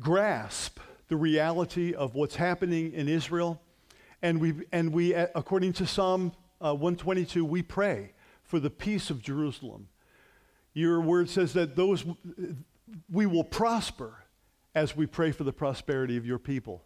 grasp 0.00 0.80
the 1.06 1.16
reality 1.16 1.94
of 1.94 2.16
what's 2.16 2.34
happening 2.34 2.92
in 2.92 3.08
Israel. 3.08 3.62
And 4.20 4.40
we, 4.40 4.54
and 4.72 4.92
we 4.92 5.14
according 5.14 5.74
to 5.74 5.86
Psalm 5.86 6.32
uh, 6.60 6.74
122, 6.74 7.44
we 7.44 7.62
pray 7.62 8.14
for 8.42 8.58
the 8.58 8.70
peace 8.70 9.08
of 9.08 9.22
Jerusalem. 9.22 9.88
Your 10.74 11.00
word 11.00 11.30
says 11.30 11.52
that 11.52 11.76
those 11.76 12.04
we 13.10 13.26
will 13.26 13.44
prosper 13.44 14.24
as 14.74 14.96
we 14.96 15.06
pray 15.06 15.30
for 15.30 15.44
the 15.44 15.52
prosperity 15.52 16.16
of 16.16 16.26
your 16.26 16.38
people 16.38 16.82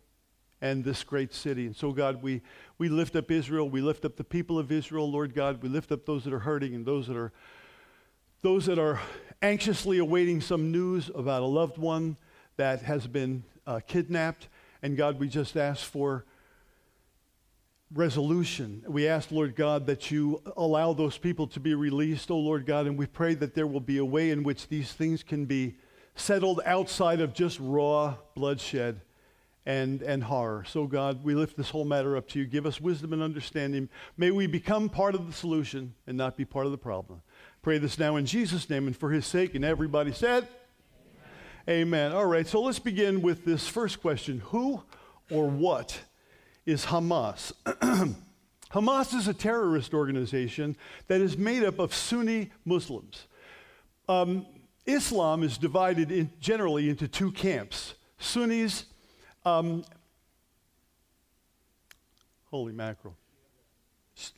and 0.60 0.84
this 0.84 1.04
great 1.04 1.34
city. 1.34 1.66
And 1.66 1.76
so, 1.76 1.92
God, 1.92 2.22
we, 2.22 2.42
we 2.78 2.88
lift 2.88 3.16
up 3.16 3.30
Israel. 3.30 3.68
We 3.68 3.80
lift 3.80 4.04
up 4.04 4.16
the 4.16 4.24
people 4.24 4.58
of 4.58 4.72
Israel, 4.72 5.10
Lord 5.10 5.34
God. 5.34 5.62
We 5.62 5.68
lift 5.68 5.92
up 5.92 6.06
those 6.06 6.24
that 6.24 6.32
are 6.32 6.40
hurting 6.40 6.74
and 6.74 6.86
those 6.86 7.06
that 7.08 7.16
are 7.16 7.32
those 8.42 8.66
that 8.66 8.78
are 8.78 9.00
anxiously 9.42 9.98
awaiting 9.98 10.40
some 10.40 10.70
news 10.70 11.10
about 11.14 11.42
a 11.42 11.46
loved 11.46 11.78
one 11.78 12.16
that 12.56 12.82
has 12.82 13.06
been 13.06 13.42
uh, 13.66 13.80
kidnapped. 13.86 14.48
And 14.82 14.96
God, 14.96 15.18
we 15.18 15.26
just 15.26 15.56
ask 15.56 15.84
for 15.84 16.24
resolution. 17.92 18.84
We 18.86 19.08
ask, 19.08 19.32
Lord 19.32 19.56
God, 19.56 19.86
that 19.86 20.10
you 20.10 20.42
allow 20.56 20.92
those 20.92 21.18
people 21.18 21.46
to 21.48 21.60
be 21.60 21.74
released, 21.74 22.30
oh 22.30 22.38
Lord 22.38 22.66
God, 22.66 22.86
and 22.86 22.96
we 22.96 23.06
pray 23.06 23.34
that 23.34 23.54
there 23.54 23.66
will 23.66 23.80
be 23.80 23.98
a 23.98 24.04
way 24.04 24.30
in 24.30 24.42
which 24.42 24.68
these 24.68 24.92
things 24.92 25.22
can 25.22 25.46
be 25.46 25.76
settled 26.14 26.60
outside 26.64 27.20
of 27.20 27.32
just 27.32 27.58
raw 27.60 28.14
bloodshed 28.34 29.00
and, 29.66 30.00
and 30.02 30.22
horror. 30.22 30.64
So, 30.66 30.86
God, 30.86 31.24
we 31.24 31.34
lift 31.34 31.56
this 31.56 31.70
whole 31.70 31.84
matter 31.84 32.16
up 32.16 32.28
to 32.28 32.38
you. 32.38 32.46
Give 32.46 32.64
us 32.64 32.80
wisdom 32.80 33.12
and 33.12 33.20
understanding. 33.20 33.88
May 34.16 34.30
we 34.30 34.46
become 34.46 34.88
part 34.88 35.16
of 35.16 35.26
the 35.26 35.32
solution 35.32 35.94
and 36.06 36.16
not 36.16 36.36
be 36.36 36.44
part 36.44 36.66
of 36.66 36.72
the 36.72 36.78
problem. 36.78 37.20
Pray 37.62 37.78
this 37.78 37.98
now 37.98 38.14
in 38.14 38.26
Jesus' 38.26 38.70
name 38.70 38.86
and 38.86 38.96
for 38.96 39.10
his 39.10 39.26
sake. 39.26 39.56
And 39.56 39.64
everybody 39.64 40.12
said, 40.12 40.46
Amen. 41.68 41.80
Amen. 41.80 42.12
All 42.12 42.26
right, 42.26 42.46
so 42.46 42.62
let's 42.62 42.78
begin 42.78 43.22
with 43.22 43.44
this 43.44 43.66
first 43.66 44.00
question 44.00 44.40
Who 44.46 44.82
or 45.30 45.48
what 45.48 45.98
is 46.64 46.86
Hamas? 46.86 47.52
Hamas 48.70 49.14
is 49.14 49.26
a 49.26 49.34
terrorist 49.34 49.94
organization 49.94 50.76
that 51.08 51.20
is 51.20 51.36
made 51.36 51.64
up 51.64 51.80
of 51.80 51.92
Sunni 51.92 52.52
Muslims. 52.64 53.26
Um, 54.08 54.46
Islam 54.86 55.42
is 55.42 55.58
divided 55.58 56.12
in, 56.12 56.30
generally 56.40 56.88
into 56.88 57.08
two 57.08 57.32
camps 57.32 57.94
Sunnis 58.18 58.84
um, 59.46 59.84
holy 62.50 62.72
mackerel. 62.72 63.16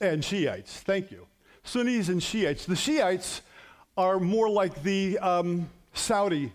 And 0.00 0.24
Shiites, 0.24 0.80
thank 0.80 1.10
you. 1.10 1.26
Sunnis 1.64 2.08
and 2.08 2.22
Shiites. 2.22 2.66
The 2.66 2.76
Shiites 2.76 3.42
are 3.96 4.20
more 4.20 4.48
like 4.48 4.82
the 4.82 5.18
um, 5.18 5.70
Saudi 5.92 6.52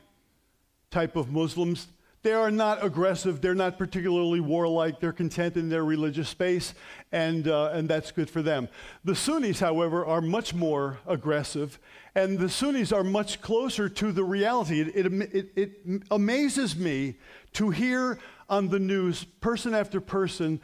type 0.92 1.16
of 1.16 1.32
Muslims. 1.32 1.88
They 2.22 2.32
are 2.32 2.52
not 2.52 2.84
aggressive. 2.86 3.42
They're 3.42 3.54
not 3.54 3.78
particularly 3.78 4.40
warlike. 4.40 5.02
They're 5.02 5.12
content 5.12 5.58
in 5.58 5.68
their 5.68 5.84
religious 5.84 6.30
space, 6.30 6.74
and, 7.12 7.50
uh, 7.50 7.72
and 7.74 7.90
that's 7.90 8.12
good 8.12 8.30
for 8.30 8.42
them. 8.42 8.70
The 9.04 9.14
Sunnis, 9.14 9.60
however, 9.60 10.06
are 10.06 10.22
much 10.22 10.54
more 10.54 11.00
aggressive, 11.06 11.80
and 12.16 12.40
the 12.40 12.48
Sunnis 12.48 12.94
are 12.94 13.04
much 13.04 13.42
closer 13.42 13.90
to 13.90 14.12
the 14.14 14.24
reality. 14.24 14.80
It, 14.80 14.96
it, 14.96 15.34
it, 15.34 15.52
it 15.58 16.04
amazes 16.12 16.78
me 16.78 17.16
to 17.54 17.72
hear 17.72 18.20
on 18.50 18.70
the 18.70 18.80
news, 18.80 19.24
person 19.24 19.74
after 19.74 20.00
person, 20.02 20.62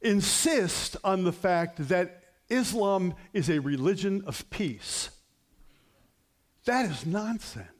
insist 0.00 0.96
on 1.04 1.24
the 1.24 1.32
fact 1.32 1.88
that 1.88 2.22
Islam 2.48 3.14
is 3.32 3.48
a 3.48 3.58
religion 3.58 4.22
of 4.26 4.48
peace. 4.50 5.10
That 6.64 6.90
is 6.90 7.06
nonsense. 7.06 7.79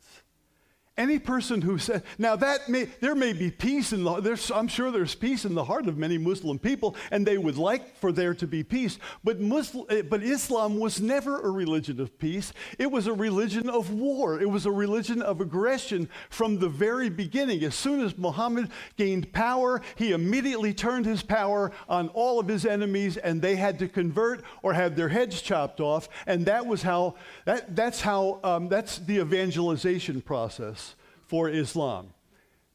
Any 1.00 1.19
person 1.19 1.62
who 1.62 1.78
said, 1.78 2.02
now 2.19 2.37
that 2.37 2.69
may, 2.69 2.85
there 3.00 3.14
may 3.14 3.33
be 3.33 3.50
peace 3.50 3.95
in 3.95 4.04
the, 4.04 4.21
there's, 4.21 4.50
I'm 4.50 4.69
sure 4.69 4.90
there's 4.90 5.14
peace 5.14 5.47
in 5.47 5.54
the 5.54 5.64
heart 5.64 5.87
of 5.87 5.97
many 5.97 6.19
Muslim 6.19 6.59
people, 6.59 6.95
and 7.11 7.26
they 7.26 7.38
would 7.38 7.57
like 7.57 7.97
for 7.97 8.12
there 8.12 8.35
to 8.35 8.47
be 8.47 8.62
peace. 8.62 8.99
But, 9.25 9.40
Muslim, 9.40 9.87
eh, 9.88 10.02
but 10.02 10.23
Islam 10.23 10.78
was 10.78 11.00
never 11.00 11.40
a 11.40 11.50
religion 11.50 12.02
of 12.02 12.19
peace. 12.19 12.52
It 12.78 12.90
was 12.90 13.07
a 13.07 13.14
religion 13.14 13.71
of 13.71 13.90
war. 13.90 14.42
It 14.42 14.50
was 14.50 14.66
a 14.66 14.71
religion 14.71 15.23
of 15.23 15.40
aggression 15.40 16.07
from 16.28 16.59
the 16.59 16.69
very 16.69 17.09
beginning. 17.09 17.64
As 17.64 17.75
soon 17.75 18.02
as 18.02 18.19
Muhammad 18.19 18.69
gained 18.99 19.33
power, 19.33 19.80
he 19.97 20.12
immediately 20.12 20.75
turned 20.75 21.07
his 21.07 21.23
power 21.23 21.73
on 21.88 22.09
all 22.09 22.38
of 22.38 22.47
his 22.47 22.66
enemies, 22.66 23.16
and 23.16 23.40
they 23.40 23.57
had 23.57 23.78
to 23.78 23.88
convert 23.88 24.45
or 24.62 24.75
have 24.75 24.97
their 24.97 25.09
heads 25.09 25.40
chopped 25.40 25.80
off. 25.80 26.11
And 26.26 26.45
that 26.45 26.66
was 26.66 26.83
how, 26.83 27.14
that, 27.47 27.75
that's 27.75 28.02
how, 28.02 28.40
um, 28.45 28.69
that's 28.69 28.99
the 28.99 29.21
evangelization 29.21 30.21
process 30.21 30.89
for 31.30 31.49
Islam 31.49 32.08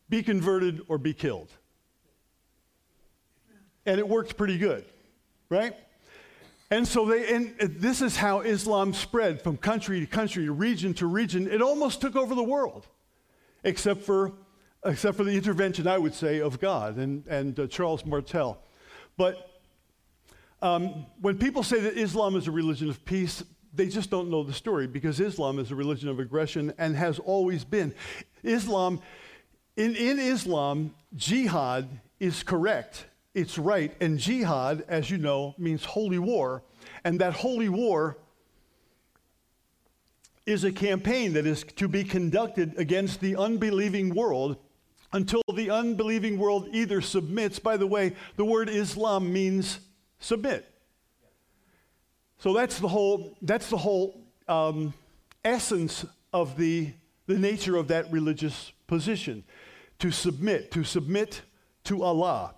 be 0.08 0.24
converted 0.24 0.82
or 0.88 0.98
be 0.98 1.14
killed. 1.14 1.50
And 3.86 4.00
it 4.00 4.08
worked 4.08 4.38
pretty 4.38 4.58
good, 4.58 4.86
right? 5.50 5.76
And 6.72 6.88
so 6.88 7.06
they, 7.06 7.36
and 7.36 7.54
this 7.60 8.02
is 8.02 8.16
how 8.16 8.40
Islam 8.40 8.94
spread 8.94 9.42
from 9.42 9.58
country 9.58 10.00
to 10.00 10.06
country, 10.06 10.48
region 10.50 10.94
to 10.96 11.06
region. 11.06 11.52
It 11.52 11.62
almost 11.62 12.00
took 12.00 12.16
over 12.16 12.34
the 12.34 12.44
world, 12.44 12.88
except 13.66 14.04
for, 14.04 14.32
except 14.86 15.18
for 15.18 15.26
the 15.26 15.36
intervention, 15.36 15.86
I 15.86 15.98
would 15.98 16.14
say, 16.14 16.40
of 16.40 16.62
God 16.62 16.96
and, 16.96 17.28
and 17.28 17.60
uh, 17.60 17.68
Charles 17.68 18.06
Martel. 18.06 18.58
But 19.18 19.52
um, 20.62 21.06
when 21.20 21.38
people 21.38 21.62
say 21.62 21.82
that 21.82 21.98
Islam 21.98 22.38
is 22.38 22.48
a 22.48 22.52
religion 22.52 22.90
of 22.90 23.04
peace, 23.04 23.44
they 23.76 23.88
just 23.88 24.10
don't 24.10 24.30
know 24.30 24.44
the 24.44 24.54
story 24.54 24.88
because 24.88 25.20
Islam 25.20 25.60
is 25.60 25.72
a 25.72 25.76
religion 25.76 26.08
of 26.08 26.20
aggression 26.20 26.74
and 26.78 26.96
has 26.96 27.20
always 27.20 27.66
been. 27.66 27.94
Islam, 28.46 29.02
in, 29.76 29.96
in 29.96 30.20
Islam, 30.20 30.96
jihad 31.16 31.88
is 32.20 32.44
correct. 32.44 33.06
It's 33.34 33.58
right. 33.58 33.94
And 34.00 34.18
jihad, 34.18 34.86
as 34.88 35.10
you 35.10 35.18
know, 35.18 35.56
means 35.58 35.84
holy 35.84 36.20
war. 36.20 36.64
And 37.04 37.20
that 37.20 37.34
holy 37.34 37.70
war 37.70 38.18
is 40.46 40.64
a 40.64 40.72
campaign 40.72 41.34
that 41.34 41.46
is 41.46 41.64
to 41.64 41.88
be 41.88 42.04
conducted 42.04 42.78
against 42.78 43.20
the 43.20 43.36
unbelieving 43.36 44.14
world 44.14 44.58
until 45.12 45.42
the 45.54 45.70
unbelieving 45.70 46.38
world 46.38 46.70
either 46.72 47.02
submits. 47.02 47.58
By 47.60 47.78
the 47.78 47.88
way, 47.88 48.14
the 48.36 48.46
word 48.46 48.70
Islam 48.70 49.32
means 49.34 49.80
submit. 50.20 50.72
So 52.38 52.54
that's 52.54 52.80
the 52.80 52.88
whole, 52.88 53.36
that's 53.42 53.70
the 53.70 53.78
whole 53.78 54.22
um, 54.48 54.94
essence 55.44 56.06
of 56.32 56.58
the 56.58 56.94
the 57.28 57.38
nature 57.38 57.76
of 57.76 57.88
that 57.88 58.12
religious 58.12 58.72
position 58.88 59.44
to 60.00 60.12
submit, 60.12 60.72
to 60.72 60.84
submit 60.84 61.42
to 61.86 62.04
Allah. 62.04 62.56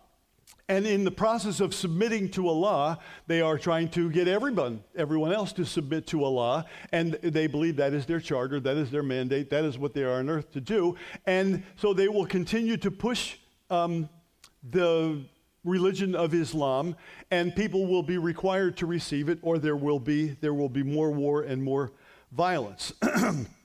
And 0.70 0.86
in 0.86 1.06
the 1.06 1.12
process 1.12 1.62
of 1.62 1.74
submitting 1.74 2.30
to 2.32 2.50
Allah, 2.50 3.00
they 3.26 3.40
are 3.40 3.58
trying 3.58 3.88
to 3.92 4.10
get 4.10 4.28
everyone, 4.28 4.84
everyone 4.98 5.32
else 5.32 5.54
to 5.54 5.66
submit 5.66 6.08
to 6.08 6.26
Allah. 6.26 6.66
And 6.92 7.14
they 7.24 7.48
believe 7.48 7.78
that 7.78 7.94
is 7.94 8.06
their 8.06 8.20
charter, 8.20 8.60
that 8.60 8.76
is 8.76 8.92
their 8.92 9.04
mandate, 9.04 9.50
that 9.52 9.64
is 9.64 9.78
what 9.78 9.94
they 9.94 10.04
are 10.04 10.20
on 10.20 10.30
earth 10.30 10.52
to 10.52 10.62
do. 10.62 10.98
And 11.26 11.64
so 11.78 11.94
they 11.94 12.10
will 12.10 12.26
continue 12.26 12.76
to 12.78 12.92
push 12.92 13.38
um, 13.70 14.10
the 14.70 15.24
religion 15.64 16.16
of 16.16 16.34
Islam, 16.34 16.96
and 17.32 17.56
people 17.56 17.88
will 17.88 18.04
be 18.04 18.18
required 18.18 18.76
to 18.78 18.86
receive 18.86 19.30
it, 19.30 19.40
or 19.42 19.58
there 19.58 19.76
will 19.76 20.00
be, 20.00 20.30
there 20.42 20.54
will 20.54 20.70
be 20.70 20.84
more 20.84 21.12
war 21.12 21.44
and 21.44 21.64
more 21.64 21.92
violence. 22.32 22.92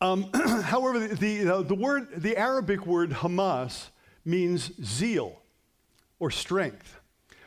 Um, 0.00 0.30
however, 0.34 0.98
the, 1.00 1.14
the, 1.14 1.62
the, 1.62 1.74
word, 1.74 2.08
the 2.16 2.36
Arabic 2.36 2.86
word 2.86 3.10
Hamas 3.10 3.88
means 4.24 4.72
zeal 4.82 5.40
or 6.18 6.30
strength. 6.30 7.00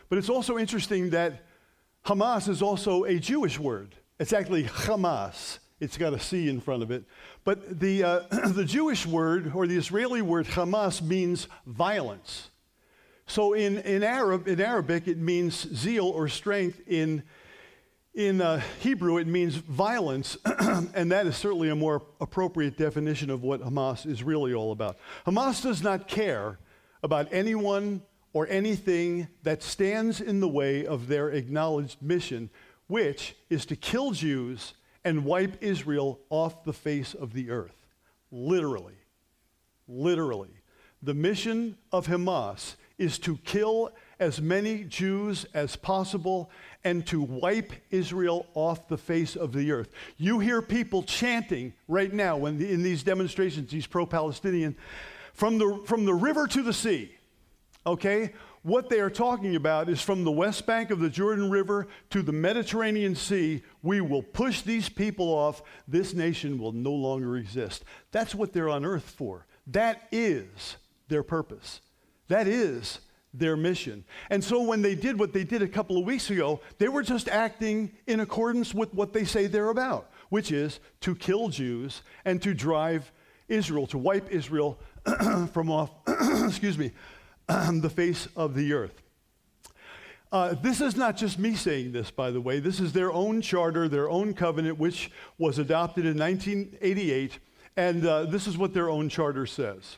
But 0.09 0.17
it's 0.17 0.29
also 0.29 0.57
interesting 0.57 1.11
that 1.11 1.45
Hamas 2.05 2.49
is 2.49 2.61
also 2.61 3.05
a 3.05 3.19
Jewish 3.19 3.59
word. 3.59 3.95
It's 4.19 4.33
actually 4.33 4.65
Hamas. 4.65 5.59
It's 5.79 5.97
got 5.97 6.13
a 6.13 6.19
C 6.19 6.49
in 6.49 6.59
front 6.59 6.83
of 6.83 6.91
it. 6.91 7.03
But 7.43 7.79
the, 7.79 8.03
uh, 8.03 8.19
the 8.49 8.65
Jewish 8.65 9.05
word 9.05 9.51
or 9.55 9.65
the 9.65 9.77
Israeli 9.77 10.21
word 10.21 10.47
Hamas 10.47 11.01
means 11.01 11.47
violence. 11.65 12.49
So 13.27 13.53
in, 13.53 13.77
in, 13.79 14.03
Arab, 14.03 14.47
in 14.47 14.59
Arabic, 14.59 15.07
it 15.07 15.17
means 15.17 15.55
zeal 15.73 16.05
or 16.05 16.27
strength. 16.27 16.81
In 16.87 17.23
in 18.13 18.41
uh, 18.41 18.61
Hebrew, 18.79 19.17
it 19.17 19.27
means 19.27 19.55
violence, 19.55 20.37
and 20.93 21.11
that 21.11 21.27
is 21.27 21.37
certainly 21.37 21.69
a 21.69 21.75
more 21.75 22.01
appropriate 22.19 22.77
definition 22.77 23.29
of 23.29 23.41
what 23.43 23.61
Hamas 23.61 24.05
is 24.05 24.21
really 24.21 24.53
all 24.53 24.71
about. 24.71 24.97
Hamas 25.25 25.61
does 25.63 25.81
not 25.81 26.07
care 26.07 26.59
about 27.03 27.27
anyone 27.31 28.01
or 28.33 28.47
anything 28.49 29.27
that 29.43 29.63
stands 29.63 30.19
in 30.19 30.39
the 30.39 30.47
way 30.47 30.85
of 30.85 31.07
their 31.07 31.29
acknowledged 31.29 32.01
mission, 32.01 32.49
which 32.87 33.35
is 33.49 33.65
to 33.65 33.75
kill 33.75 34.11
Jews 34.11 34.73
and 35.03 35.25
wipe 35.25 35.61
Israel 35.61 36.19
off 36.29 36.63
the 36.63 36.73
face 36.73 37.13
of 37.13 37.33
the 37.33 37.49
earth. 37.49 37.85
Literally. 38.29 38.97
Literally. 39.87 40.61
The 41.01 41.13
mission 41.13 41.77
of 41.91 42.07
Hamas 42.07 42.75
is 42.97 43.17
to 43.19 43.37
kill 43.37 43.91
as 44.19 44.39
many 44.39 44.83
Jews 44.83 45.45
as 45.53 45.75
possible 45.75 46.51
and 46.83 47.05
to 47.07 47.21
wipe 47.21 47.73
Israel 47.91 48.47
off 48.53 48.87
the 48.87 48.97
face 48.97 49.35
of 49.35 49.53
the 49.53 49.71
earth. 49.71 49.89
You 50.17 50.39
hear 50.39 50.61
people 50.61 51.03
chanting 51.03 51.73
right 51.87 52.11
now 52.11 52.37
when 52.37 52.57
the, 52.57 52.71
in 52.71 52.83
these 52.83 53.03
demonstrations, 53.03 53.71
these 53.71 53.87
pro 53.87 54.05
Palestinian, 54.05 54.75
from 55.33 55.57
the, 55.57 55.81
from 55.85 56.05
the 56.05 56.13
river 56.13 56.47
to 56.47 56.61
the 56.61 56.73
sea, 56.73 57.11
okay? 57.85 58.33
What 58.63 58.89
they 58.89 58.99
are 58.99 59.09
talking 59.09 59.55
about 59.55 59.89
is 59.89 60.01
from 60.01 60.23
the 60.23 60.31
west 60.31 60.67
bank 60.67 60.91
of 60.91 60.99
the 60.99 61.09
Jordan 61.09 61.49
River 61.49 61.87
to 62.11 62.21
the 62.21 62.31
Mediterranean 62.31 63.15
Sea, 63.15 63.63
we 63.81 64.01
will 64.01 64.21
push 64.21 64.61
these 64.61 64.87
people 64.87 65.29
off. 65.29 65.63
This 65.87 66.13
nation 66.13 66.59
will 66.59 66.71
no 66.71 66.91
longer 66.91 67.37
exist. 67.37 67.83
That's 68.11 68.35
what 68.35 68.53
they're 68.53 68.69
on 68.69 68.85
earth 68.85 69.09
for. 69.09 69.47
That 69.65 70.07
is 70.11 70.77
their 71.07 71.23
purpose. 71.23 71.81
That 72.27 72.47
is 72.47 72.99
their 73.33 73.55
mission. 73.55 74.03
And 74.29 74.43
so 74.43 74.61
when 74.61 74.81
they 74.81 74.95
did 74.95 75.17
what 75.17 75.33
they 75.33 75.43
did 75.43 75.61
a 75.61 75.67
couple 75.67 75.97
of 75.97 76.05
weeks 76.05 76.29
ago, 76.29 76.59
they 76.77 76.87
were 76.87 77.03
just 77.03 77.29
acting 77.29 77.91
in 78.07 78.19
accordance 78.19 78.73
with 78.73 78.93
what 78.93 79.13
they 79.13 79.23
say 79.23 79.47
they're 79.47 79.69
about, 79.69 80.09
which 80.29 80.51
is 80.51 80.79
to 81.01 81.15
kill 81.15 81.49
Jews 81.49 82.01
and 82.25 82.41
to 82.41 82.53
drive 82.53 83.11
Israel, 83.47 83.87
to 83.87 83.97
wipe 83.97 84.31
Israel 84.31 84.79
from 85.53 85.71
off, 85.71 85.91
excuse 86.45 86.77
me, 86.77 86.91
the 87.47 87.89
face 87.89 88.27
of 88.35 88.55
the 88.55 88.73
earth. 88.73 89.01
Uh, 90.31 90.53
this 90.53 90.79
is 90.79 90.95
not 90.95 91.17
just 91.17 91.37
me 91.37 91.55
saying 91.55 91.91
this, 91.91 92.09
by 92.09 92.31
the 92.31 92.39
way. 92.39 92.59
This 92.61 92.79
is 92.79 92.93
their 92.93 93.11
own 93.11 93.41
charter, 93.41 93.89
their 93.89 94.09
own 94.09 94.33
covenant, 94.33 94.79
which 94.79 95.11
was 95.37 95.59
adopted 95.59 96.05
in 96.05 96.17
1988. 96.17 97.37
And 97.75 98.05
uh, 98.05 98.23
this 98.23 98.47
is 98.47 98.57
what 98.57 98.73
their 98.73 98.89
own 98.89 99.09
charter 99.09 99.45
says. 99.45 99.97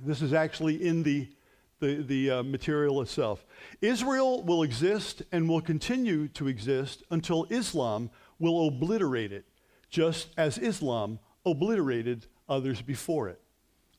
This 0.00 0.22
is 0.22 0.32
actually 0.32 0.86
in 0.86 1.02
the 1.02 1.28
the, 1.80 2.02
the 2.02 2.30
uh, 2.30 2.42
material 2.42 3.00
itself. 3.00 3.44
Israel 3.80 4.42
will 4.42 4.62
exist 4.62 5.22
and 5.32 5.48
will 5.48 5.60
continue 5.60 6.28
to 6.28 6.48
exist 6.48 7.02
until 7.10 7.46
Islam 7.50 8.10
will 8.38 8.68
obliterate 8.68 9.32
it, 9.32 9.44
just 9.90 10.28
as 10.36 10.58
Islam 10.58 11.18
obliterated 11.44 12.26
others 12.48 12.82
before 12.82 13.28
it. 13.28 13.40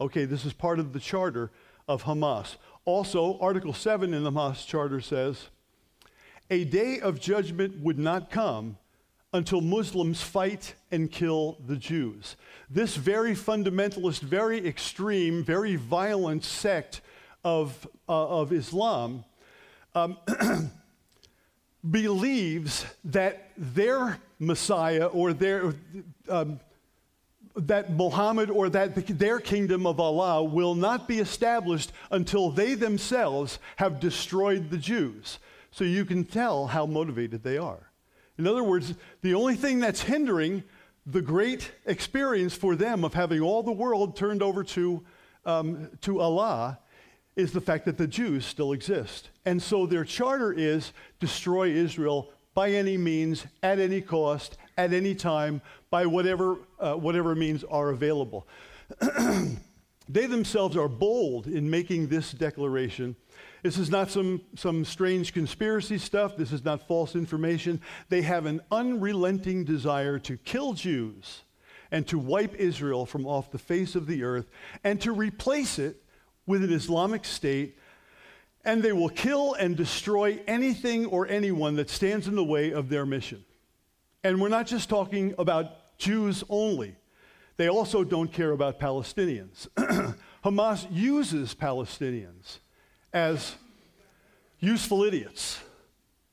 Okay, 0.02 0.26
this 0.26 0.46
is 0.46 0.54
part 0.54 0.80
of 0.80 0.94
the 0.94 1.00
charter 1.00 1.52
of 1.88 2.04
Hamas. 2.04 2.56
Also, 2.86 3.38
Article 3.40 3.74
7 3.74 4.14
in 4.14 4.24
the 4.24 4.32
Hamas 4.32 4.66
charter 4.66 5.02
says 5.02 5.50
a 6.50 6.64
day 6.64 7.00
of 7.00 7.20
judgment 7.20 7.80
would 7.80 8.00
not 8.00 8.32
come 8.32 8.78
until 9.34 9.62
Muslims 9.62 10.22
fight 10.22 10.74
and 10.92 11.12
kill 11.12 11.60
the 11.68 11.76
Jews. 11.76 12.36
This 12.70 12.96
very 12.96 13.34
fundamentalist, 13.34 14.22
very 14.22 14.66
extreme, 14.66 15.44
very 15.44 15.76
violent 15.76 16.44
sect 16.44 17.02
of, 17.44 17.88
uh, 18.08 18.28
of 18.28 18.52
Islam 18.52 19.24
um, 19.96 20.18
believes 21.90 22.86
that 23.06 23.52
their 23.58 24.20
Messiah 24.40 25.08
or 25.08 25.34
their, 25.34 25.74
um, 26.28 26.60
that 27.56 27.92
Muhammad 27.92 28.50
or 28.50 28.70
that 28.70 28.96
their 29.20 29.40
kingdom 29.40 29.86
of 29.86 30.00
Allah 30.00 30.44
will 30.44 30.76
not 30.76 31.08
be 31.08 31.20
established 31.20 31.92
until 32.12 32.52
they 32.52 32.76
themselves 32.76 33.60
have 33.78 34.00
destroyed 34.00 34.70
the 34.70 34.78
Jews. 34.78 35.40
So 35.72 35.84
you 35.84 36.06
can 36.06 36.24
tell 36.24 36.68
how 36.68 36.86
motivated 36.86 37.44
they 37.44 37.58
are. 37.58 37.92
In 38.38 38.48
other 38.48 38.64
words, 38.64 38.94
the 39.22 39.34
only 39.34 39.56
thing 39.56 39.80
that's 39.80 40.02
hindering 40.02 40.64
the 41.06 41.22
great 41.22 41.72
experience 41.86 42.54
for 42.54 42.76
them 42.76 43.04
of 43.04 43.14
having 43.14 43.42
all 43.42 43.64
the 43.64 43.72
world 43.72 44.16
turned 44.16 44.42
over 44.42 44.64
to, 44.64 45.04
um, 45.46 45.90
to 46.02 46.22
Allah 46.22 46.80
is 47.40 47.54
the 47.54 47.62
fact 47.62 47.86
that 47.86 47.98
the 47.98 48.08
Jews 48.08 48.46
still 48.46 48.74
exist. 48.74 49.30
And 49.46 49.64
so 49.64 49.86
their 49.86 50.04
charter 50.04 50.52
is 50.52 50.92
destroy 51.20 51.70
Israel 51.70 52.30
by 52.54 52.72
any 52.72 52.98
means, 52.98 53.46
at 53.64 53.80
any 53.80 54.02
cost, 54.02 54.58
at 54.78 54.92
any 54.92 55.16
time, 55.16 55.62
by 55.90 56.06
whatever, 56.06 56.58
uh, 56.80 56.96
whatever 56.96 57.36
means 57.36 57.64
are 57.64 57.90
available. 57.92 58.46
they 60.10 60.26
themselves 60.26 60.76
are 60.76 60.90
bold 60.90 61.48
in 61.48 61.70
making 61.70 62.10
this 62.10 62.32
declaration. 62.34 63.16
This 63.64 63.78
is 63.78 63.90
not 63.90 64.12
some, 64.12 64.42
some 64.56 64.84
strange 64.84 65.34
conspiracy 65.34 65.98
stuff. 65.98 66.36
This 66.36 66.52
is 66.52 66.66
not 66.66 66.88
false 66.88 67.16
information. 67.16 67.80
They 68.10 68.22
have 68.24 68.46
an 68.46 68.60
unrelenting 68.70 69.64
desire 69.64 70.20
to 70.20 70.36
kill 70.38 70.74
Jews 70.74 71.44
and 71.92 72.06
to 72.08 72.20
wipe 72.20 72.56
Israel 72.56 73.06
from 73.06 73.26
off 73.26 73.52
the 73.52 73.58
face 73.58 73.96
of 73.96 74.08
the 74.08 74.24
earth 74.24 74.50
and 74.84 75.00
to 75.02 75.14
replace 75.14 75.80
it 75.80 76.04
with 76.50 76.64
an 76.64 76.74
Islamic 76.74 77.26
state. 77.26 77.78
And 78.66 78.82
they 78.82 78.92
will 78.92 79.10
kill 79.10 79.54
and 79.54 79.78
destroy 79.78 80.42
anything 80.48 81.06
or 81.06 81.28
anyone 81.28 81.76
that 81.76 81.92
stands 81.92 82.28
in 82.28 82.36
the 82.36 82.44
way 82.44 82.72
of 82.72 82.90
their 82.90 83.06
mission. 83.06 83.46
And 84.24 84.42
we're 84.42 84.50
not 84.50 84.66
just 84.66 84.90
talking 84.90 85.36
about 85.38 85.98
Jews 86.00 86.44
only. 86.50 86.96
They 87.58 87.70
also 87.70 88.04
don't 88.04 88.34
care 88.34 88.52
about 88.52 88.80
Palestinians. 88.80 89.68
Hamas 90.44 90.88
uses 90.90 91.54
Palestinians 91.54 92.58
as 93.14 93.56
useful 94.60 95.04
idiots. 95.04 95.60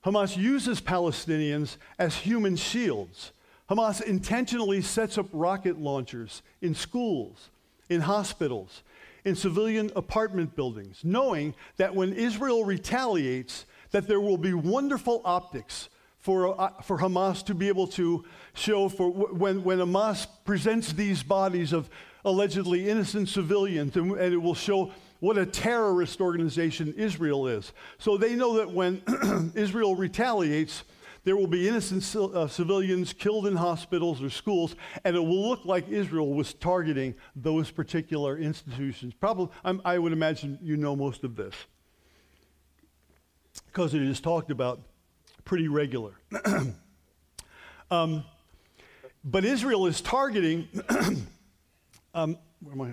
Hamas 0.05 0.35
uses 0.37 0.81
Palestinians 0.81 1.76
as 1.98 2.16
human 2.16 2.57
shields. 2.57 3.33
Hamas 3.68 4.00
intentionally 4.00 4.81
sets 4.81 5.18
up 5.18 5.26
rocket 5.33 5.79
launchers 5.79 6.42
in 6.62 6.74
schools, 6.74 7.50
in 7.90 8.00
hospitals, 8.00 8.83
in 9.27 9.35
civilian 9.35 9.91
apartment 9.97 10.55
buildings, 10.55 11.01
knowing 11.03 11.53
that 11.79 11.95
when 11.95 12.12
Israel 12.12 12.65
retaliates, 12.65 13.67
that 13.91 14.07
there 14.07 14.21
will 14.21 14.39
be 14.39 14.55
wonderful 14.55 15.21
optics 15.25 15.89
for, 16.21 16.59
uh, 16.59 16.71
for 16.85 16.99
Hamas 16.99 17.45
to 17.47 17.55
be 17.55 17.67
able 17.67 17.89
to 17.89 18.25
show 18.55 18.89
for 18.89 19.11
when, 19.11 19.65
when 19.65 19.79
Hamas 19.79 20.29
presents 20.45 20.93
these 20.93 21.25
bodies 21.25 21.73
of 21.73 21.91
allegedly 22.25 22.89
innocent 22.89 23.29
civilians, 23.29 23.97
and, 23.97 24.12
and 24.12 24.33
it 24.33 24.39
will 24.39 24.55
show 24.55 24.93
what 25.19 25.37
a 25.37 25.45
terrorist 25.45 26.21
organization 26.21 26.95
Israel 26.97 27.49
is. 27.49 27.73
So 27.99 28.17
they 28.17 28.37
know 28.37 28.59
that 28.59 28.71
when 28.71 29.03
Israel 29.57 29.97
retaliates, 29.97 30.85
there 31.27 31.37
will 31.37 31.49
be 31.49 31.69
innocent 31.69 32.15
uh, 32.15 32.47
civilians 32.47 33.12
killed 33.12 33.49
in 33.49 33.57
hospitals 33.57 34.23
or 34.23 34.31
schools, 34.31 34.77
and 35.05 35.17
it 35.17 35.19
will 35.19 35.49
look 35.49 35.65
like 35.65 35.89
Israel 35.89 36.33
was 36.33 36.55
targeting 36.55 37.17
those 37.35 37.69
particular 37.69 38.39
institutions. 38.39 39.12
Probably, 39.12 39.49
I'm, 39.65 39.83
i 39.85 39.99
would 39.99 40.12
imagine 40.12 40.57
you 40.62 40.77
know 40.77 40.95
most 40.95 41.25
of 41.25 41.35
this 41.35 41.53
because 43.67 43.93
it 43.93 44.03
is 44.03 44.21
talked 44.21 44.53
about 44.53 44.83
pretty 45.45 45.67
regular. 45.67 46.12
um, 47.91 48.23
but 49.25 49.45
Israel 49.45 49.87
is 49.87 50.01
targeting, 50.01 50.69
um, 52.15 52.39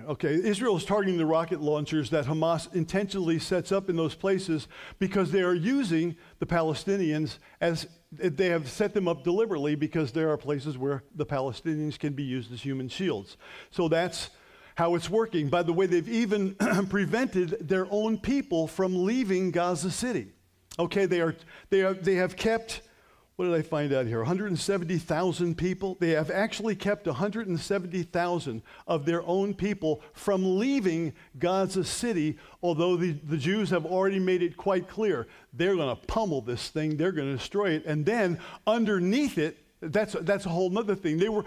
Okay, 0.08 0.34
Israel 0.34 0.76
is 0.76 0.84
targeting 0.84 1.16
the 1.16 1.26
rocket 1.26 1.60
launchers 1.60 2.10
that 2.10 2.26
Hamas 2.26 2.72
intentionally 2.74 3.38
sets 3.38 3.72
up 3.72 3.88
in 3.88 3.96
those 3.96 4.14
places 4.14 4.68
because 4.98 5.32
they 5.32 5.42
are 5.42 5.54
using 5.54 6.16
the 6.38 6.46
Palestinians 6.46 7.38
as 7.60 7.88
they 8.12 8.48
have 8.48 8.68
set 8.68 8.92
them 8.92 9.08
up 9.08 9.24
deliberately 9.24 9.74
because 9.74 10.12
there 10.12 10.30
are 10.30 10.36
places 10.36 10.76
where 10.76 11.02
the 11.14 11.26
Palestinians 11.26 11.98
can 11.98 12.12
be 12.12 12.22
used 12.22 12.52
as 12.52 12.60
human 12.60 12.88
shields. 12.88 13.36
So 13.70 13.88
that's 13.88 14.30
how 14.74 14.94
it's 14.96 15.08
working. 15.08 15.48
By 15.48 15.62
the 15.62 15.72
way, 15.72 15.86
they've 15.86 16.08
even 16.08 16.54
prevented 16.88 17.68
their 17.68 17.86
own 17.90 18.18
people 18.18 18.66
from 18.66 19.04
leaving 19.04 19.50
Gaza 19.50 19.90
City. 19.90 20.28
Okay, 20.78 21.06
they, 21.06 21.20
are, 21.20 21.36
they, 21.70 21.82
are, 21.82 21.94
they 21.94 22.16
have 22.16 22.36
kept, 22.36 22.82
what 23.36 23.46
did 23.46 23.54
I 23.54 23.62
find 23.62 23.92
out 23.92 24.06
here? 24.06 24.18
170,000 24.18 25.56
people. 25.56 25.96
They 25.98 26.10
have 26.10 26.30
actually 26.30 26.76
kept 26.76 27.06
170,000 27.06 28.62
of 28.86 29.04
their 29.04 29.26
own 29.26 29.54
people 29.54 30.02
from 30.12 30.58
leaving 30.58 31.12
Gaza 31.38 31.82
City, 31.82 32.38
although 32.62 32.96
the, 32.96 33.12
the 33.12 33.36
Jews 33.36 33.70
have 33.70 33.84
already 33.84 34.20
made 34.20 34.42
it 34.42 34.56
quite 34.56 34.88
clear 34.88 35.26
they're 35.52 35.74
going 35.74 35.94
to 35.94 36.06
pummel 36.06 36.42
this 36.42 36.68
thing, 36.68 36.96
they're 36.96 37.12
going 37.12 37.28
to 37.28 37.36
destroy 37.36 37.70
it. 37.70 37.84
And 37.86 38.06
then 38.06 38.38
underneath 38.68 39.36
it, 39.36 39.58
that's, 39.80 40.14
that's 40.20 40.46
a 40.46 40.50
whole 40.50 40.76
other 40.78 40.94
thing. 40.94 41.18
They 41.18 41.28
were. 41.28 41.44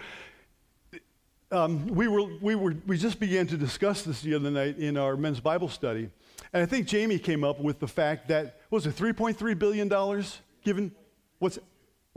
Um, 1.50 1.88
we, 1.88 2.10
were, 2.10 2.26
we, 2.42 2.56
were, 2.56 2.76
we 2.86 2.98
just 2.98 3.22
began 3.22 3.48
to 3.48 3.56
discuss 3.56 4.02
this 4.02 4.22
the 4.22 4.34
other 4.34 4.52
night 4.52 4.78
in 4.80 4.98
our 4.98 5.16
men's 5.16 5.40
Bible 5.40 5.70
study. 5.70 6.10
And 6.52 6.62
I 6.62 6.66
think 6.66 6.88
Jamie 6.88 7.20
came 7.20 7.46
up 7.46 7.62
with 7.62 7.80
the 7.80 7.88
fact 7.88 8.28
that, 8.28 8.60
was 8.70 8.86
it 8.86 8.98
$3.3 8.98 9.58
billion 9.58 10.24
given? 10.62 10.92
What's, 11.40 11.58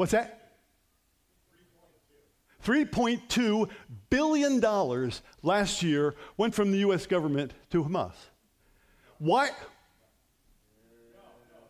what's 0.00 0.12
that? 0.12 0.52
3.2 2.64 3.68
billion 4.08 4.58
dollars 4.58 5.20
last 5.42 5.82
year 5.82 6.14
went 6.38 6.54
from 6.54 6.72
the 6.72 6.78
US 6.78 7.04
government 7.04 7.52
to 7.68 7.84
Hamas. 7.84 8.14
Why? 9.18 9.48
No, 9.48 9.52
no, 9.52 9.58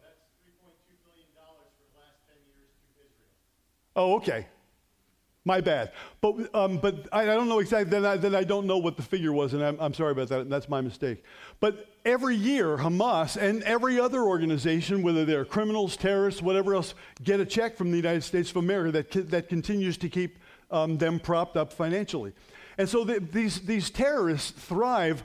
that's 0.00 0.22
$3.2 0.46 0.94
billion 1.04 1.26
for 1.34 1.82
the 1.82 1.98
last 1.98 2.18
10 2.28 2.36
years 2.54 2.70
to 2.78 3.02
Israel. 3.02 3.26
Oh, 3.96 4.14
okay. 4.18 4.46
My 5.44 5.60
bad. 5.60 5.90
But, 6.20 6.54
um, 6.54 6.78
but 6.78 7.08
I, 7.10 7.22
I, 7.22 7.34
don't 7.34 7.48
know 7.48 7.58
exactly, 7.58 7.90
then 7.90 8.06
I, 8.06 8.16
then 8.16 8.36
I 8.36 8.44
don't 8.44 8.68
know 8.68 8.78
what 8.78 8.96
the 8.96 9.02
figure 9.02 9.32
was, 9.32 9.54
and 9.54 9.64
I'm, 9.64 9.76
I'm 9.80 9.92
sorry 9.92 10.12
about 10.12 10.28
that, 10.28 10.48
that's 10.48 10.68
my 10.68 10.80
mistake. 10.80 11.24
But 11.58 11.89
every 12.04 12.36
year, 12.36 12.76
Hamas 12.76 13.36
and 13.36 13.62
every 13.62 13.98
other 13.98 14.22
organization, 14.22 15.02
whether 15.02 15.24
they're 15.24 15.44
criminals, 15.44 15.96
terrorists, 15.96 16.42
whatever 16.42 16.74
else, 16.74 16.94
get 17.22 17.40
a 17.40 17.44
check 17.44 17.76
from 17.76 17.90
the 17.90 17.96
United 17.96 18.22
States 18.22 18.50
of 18.50 18.56
America 18.56 18.92
that, 18.92 19.30
that 19.30 19.48
continues 19.48 19.96
to 19.98 20.08
keep 20.08 20.38
um, 20.70 20.98
them 20.98 21.18
propped 21.18 21.56
up 21.56 21.72
financially. 21.72 22.32
And 22.78 22.88
so 22.88 23.04
the, 23.04 23.20
these, 23.20 23.60
these 23.60 23.90
terrorists 23.90 24.50
thrive 24.50 25.22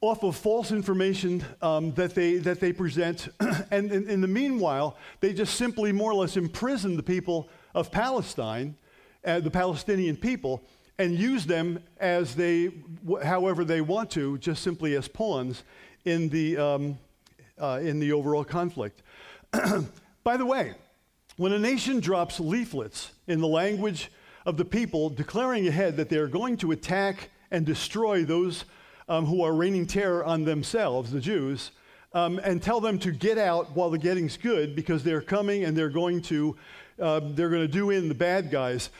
off 0.00 0.22
of 0.22 0.36
false 0.36 0.70
information 0.70 1.42
um, 1.62 1.92
that, 1.94 2.14
they, 2.14 2.36
that 2.36 2.60
they 2.60 2.72
present. 2.72 3.28
and 3.70 3.90
in, 3.90 4.08
in 4.08 4.20
the 4.20 4.28
meanwhile, 4.28 4.96
they 5.20 5.32
just 5.32 5.54
simply 5.54 5.92
more 5.92 6.10
or 6.10 6.14
less 6.14 6.36
imprison 6.36 6.96
the 6.96 7.02
people 7.02 7.48
of 7.74 7.90
Palestine 7.90 8.76
uh, 9.24 9.40
the 9.40 9.50
Palestinian 9.50 10.16
people 10.16 10.62
and 10.98 11.14
use 11.14 11.44
them 11.46 11.82
as 11.98 12.34
they, 12.34 12.70
however 13.24 13.64
they 13.64 13.80
want 13.80 14.10
to, 14.10 14.38
just 14.38 14.62
simply 14.62 14.94
as 14.94 15.08
pawns 15.08 15.64
in 16.04 16.28
the, 16.28 16.56
um, 16.56 16.98
uh, 17.60 17.80
in 17.82 17.98
the 17.98 18.12
overall 18.12 18.44
conflict. 18.44 19.02
By 20.24 20.36
the 20.36 20.46
way, 20.46 20.74
when 21.36 21.52
a 21.52 21.58
nation 21.58 22.00
drops 22.00 22.40
leaflets 22.40 23.12
in 23.26 23.40
the 23.40 23.48
language 23.48 24.10
of 24.46 24.56
the 24.56 24.64
people 24.64 25.10
declaring 25.10 25.66
ahead 25.66 25.96
that 25.96 26.08
they 26.08 26.16
are 26.16 26.28
going 26.28 26.56
to 26.58 26.72
attack 26.72 27.30
and 27.50 27.64
destroy 27.64 28.24
those 28.24 28.64
um, 29.08 29.26
who 29.26 29.42
are 29.42 29.52
raining 29.52 29.86
terror 29.86 30.24
on 30.24 30.44
themselves, 30.44 31.10
the 31.10 31.20
Jews, 31.20 31.70
um, 32.12 32.38
and 32.44 32.62
tell 32.62 32.80
them 32.80 32.98
to 33.00 33.10
get 33.10 33.38
out 33.38 33.74
while 33.74 33.90
the 33.90 33.98
getting's 33.98 34.36
good 34.36 34.76
because 34.76 35.02
they're 35.02 35.20
coming 35.20 35.64
and 35.64 35.76
they're 35.76 35.88
going 35.88 36.22
to, 36.22 36.56
uh, 37.00 37.20
they're 37.22 37.50
going 37.50 37.66
to 37.66 37.72
do 37.72 37.90
in 37.90 38.08
the 38.08 38.14
bad 38.14 38.50
guys 38.50 38.90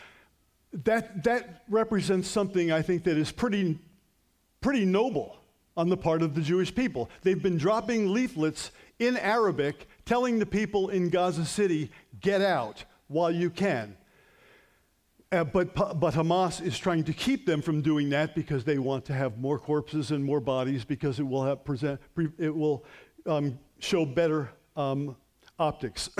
that, 0.82 1.22
that 1.24 1.62
represents 1.68 2.28
something 2.28 2.72
I 2.72 2.82
think 2.82 3.04
that 3.04 3.16
is 3.16 3.30
pretty, 3.30 3.78
pretty 4.60 4.84
noble 4.84 5.36
on 5.76 5.88
the 5.88 5.96
part 5.96 6.22
of 6.22 6.34
the 6.34 6.40
Jewish 6.40 6.74
people. 6.74 7.10
They've 7.22 7.42
been 7.42 7.58
dropping 7.58 8.12
leaflets 8.12 8.70
in 8.98 9.16
Arabic 9.16 9.88
telling 10.04 10.38
the 10.38 10.46
people 10.46 10.90
in 10.90 11.08
Gaza 11.08 11.44
City, 11.44 11.90
get 12.20 12.40
out 12.40 12.84
while 13.08 13.30
you 13.30 13.50
can. 13.50 13.96
Uh, 15.32 15.42
but, 15.42 15.74
but 15.74 16.14
Hamas 16.14 16.64
is 16.64 16.78
trying 16.78 17.02
to 17.04 17.12
keep 17.12 17.44
them 17.44 17.60
from 17.60 17.82
doing 17.82 18.10
that 18.10 18.34
because 18.36 18.64
they 18.64 18.78
want 18.78 19.04
to 19.06 19.12
have 19.12 19.38
more 19.38 19.58
corpses 19.58 20.12
and 20.12 20.24
more 20.24 20.40
bodies 20.40 20.84
because 20.84 21.18
it 21.18 21.24
will, 21.24 21.42
have 21.42 21.64
present, 21.64 22.00
it 22.38 22.54
will 22.54 22.84
um, 23.26 23.58
show 23.80 24.04
better 24.04 24.50
um, 24.76 25.16
optics. 25.58 26.10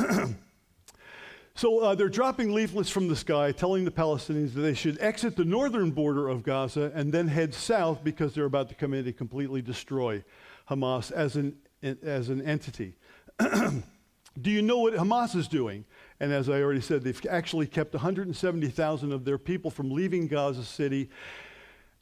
So 1.56 1.78
uh, 1.78 1.94
they're 1.94 2.08
dropping 2.08 2.52
leaflets 2.52 2.90
from 2.90 3.06
the 3.06 3.14
sky 3.14 3.52
telling 3.52 3.84
the 3.84 3.92
Palestinians 3.92 4.54
that 4.54 4.62
they 4.62 4.74
should 4.74 5.00
exit 5.00 5.36
the 5.36 5.44
northern 5.44 5.92
border 5.92 6.28
of 6.28 6.42
Gaza 6.42 6.90
and 6.96 7.12
then 7.12 7.28
head 7.28 7.54
south 7.54 8.02
because 8.02 8.34
they're 8.34 8.44
about 8.44 8.68
to 8.70 8.74
come 8.74 8.92
in 8.92 9.06
and 9.06 9.16
completely 9.16 9.62
destroy 9.62 10.24
Hamas 10.68 11.12
as 11.12 11.36
an, 11.36 11.56
as 12.02 12.28
an 12.28 12.42
entity. 12.42 12.96
Do 13.38 14.50
you 14.50 14.62
know 14.62 14.78
what 14.78 14.94
Hamas 14.94 15.36
is 15.36 15.46
doing? 15.46 15.84
And 16.18 16.32
as 16.32 16.48
I 16.48 16.60
already 16.60 16.80
said, 16.80 17.04
they've 17.04 17.24
actually 17.30 17.68
kept 17.68 17.94
170,000 17.94 19.12
of 19.12 19.24
their 19.24 19.38
people 19.38 19.70
from 19.70 19.92
leaving 19.92 20.26
Gaza 20.26 20.64
City 20.64 21.08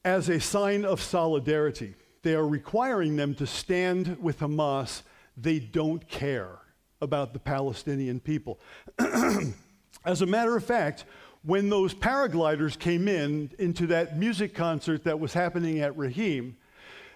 as 0.02 0.30
a 0.30 0.40
sign 0.40 0.86
of 0.86 0.98
solidarity. 0.98 1.94
They 2.22 2.34
are 2.34 2.48
requiring 2.48 3.16
them 3.16 3.34
to 3.34 3.46
stand 3.46 4.16
with 4.18 4.40
Hamas. 4.40 5.02
They 5.36 5.58
don't 5.58 6.08
care 6.08 6.61
about 7.02 7.34
the 7.34 7.38
Palestinian 7.38 8.20
people. 8.20 8.58
As 10.04 10.22
a 10.22 10.26
matter 10.26 10.56
of 10.56 10.64
fact, 10.64 11.04
when 11.44 11.68
those 11.68 11.92
paragliders 11.92 12.78
came 12.78 13.08
in 13.08 13.50
into 13.58 13.88
that 13.88 14.16
music 14.16 14.54
concert 14.54 15.04
that 15.04 15.18
was 15.18 15.32
happening 15.32 15.80
at 15.80 15.94
Re'im, 15.96 16.54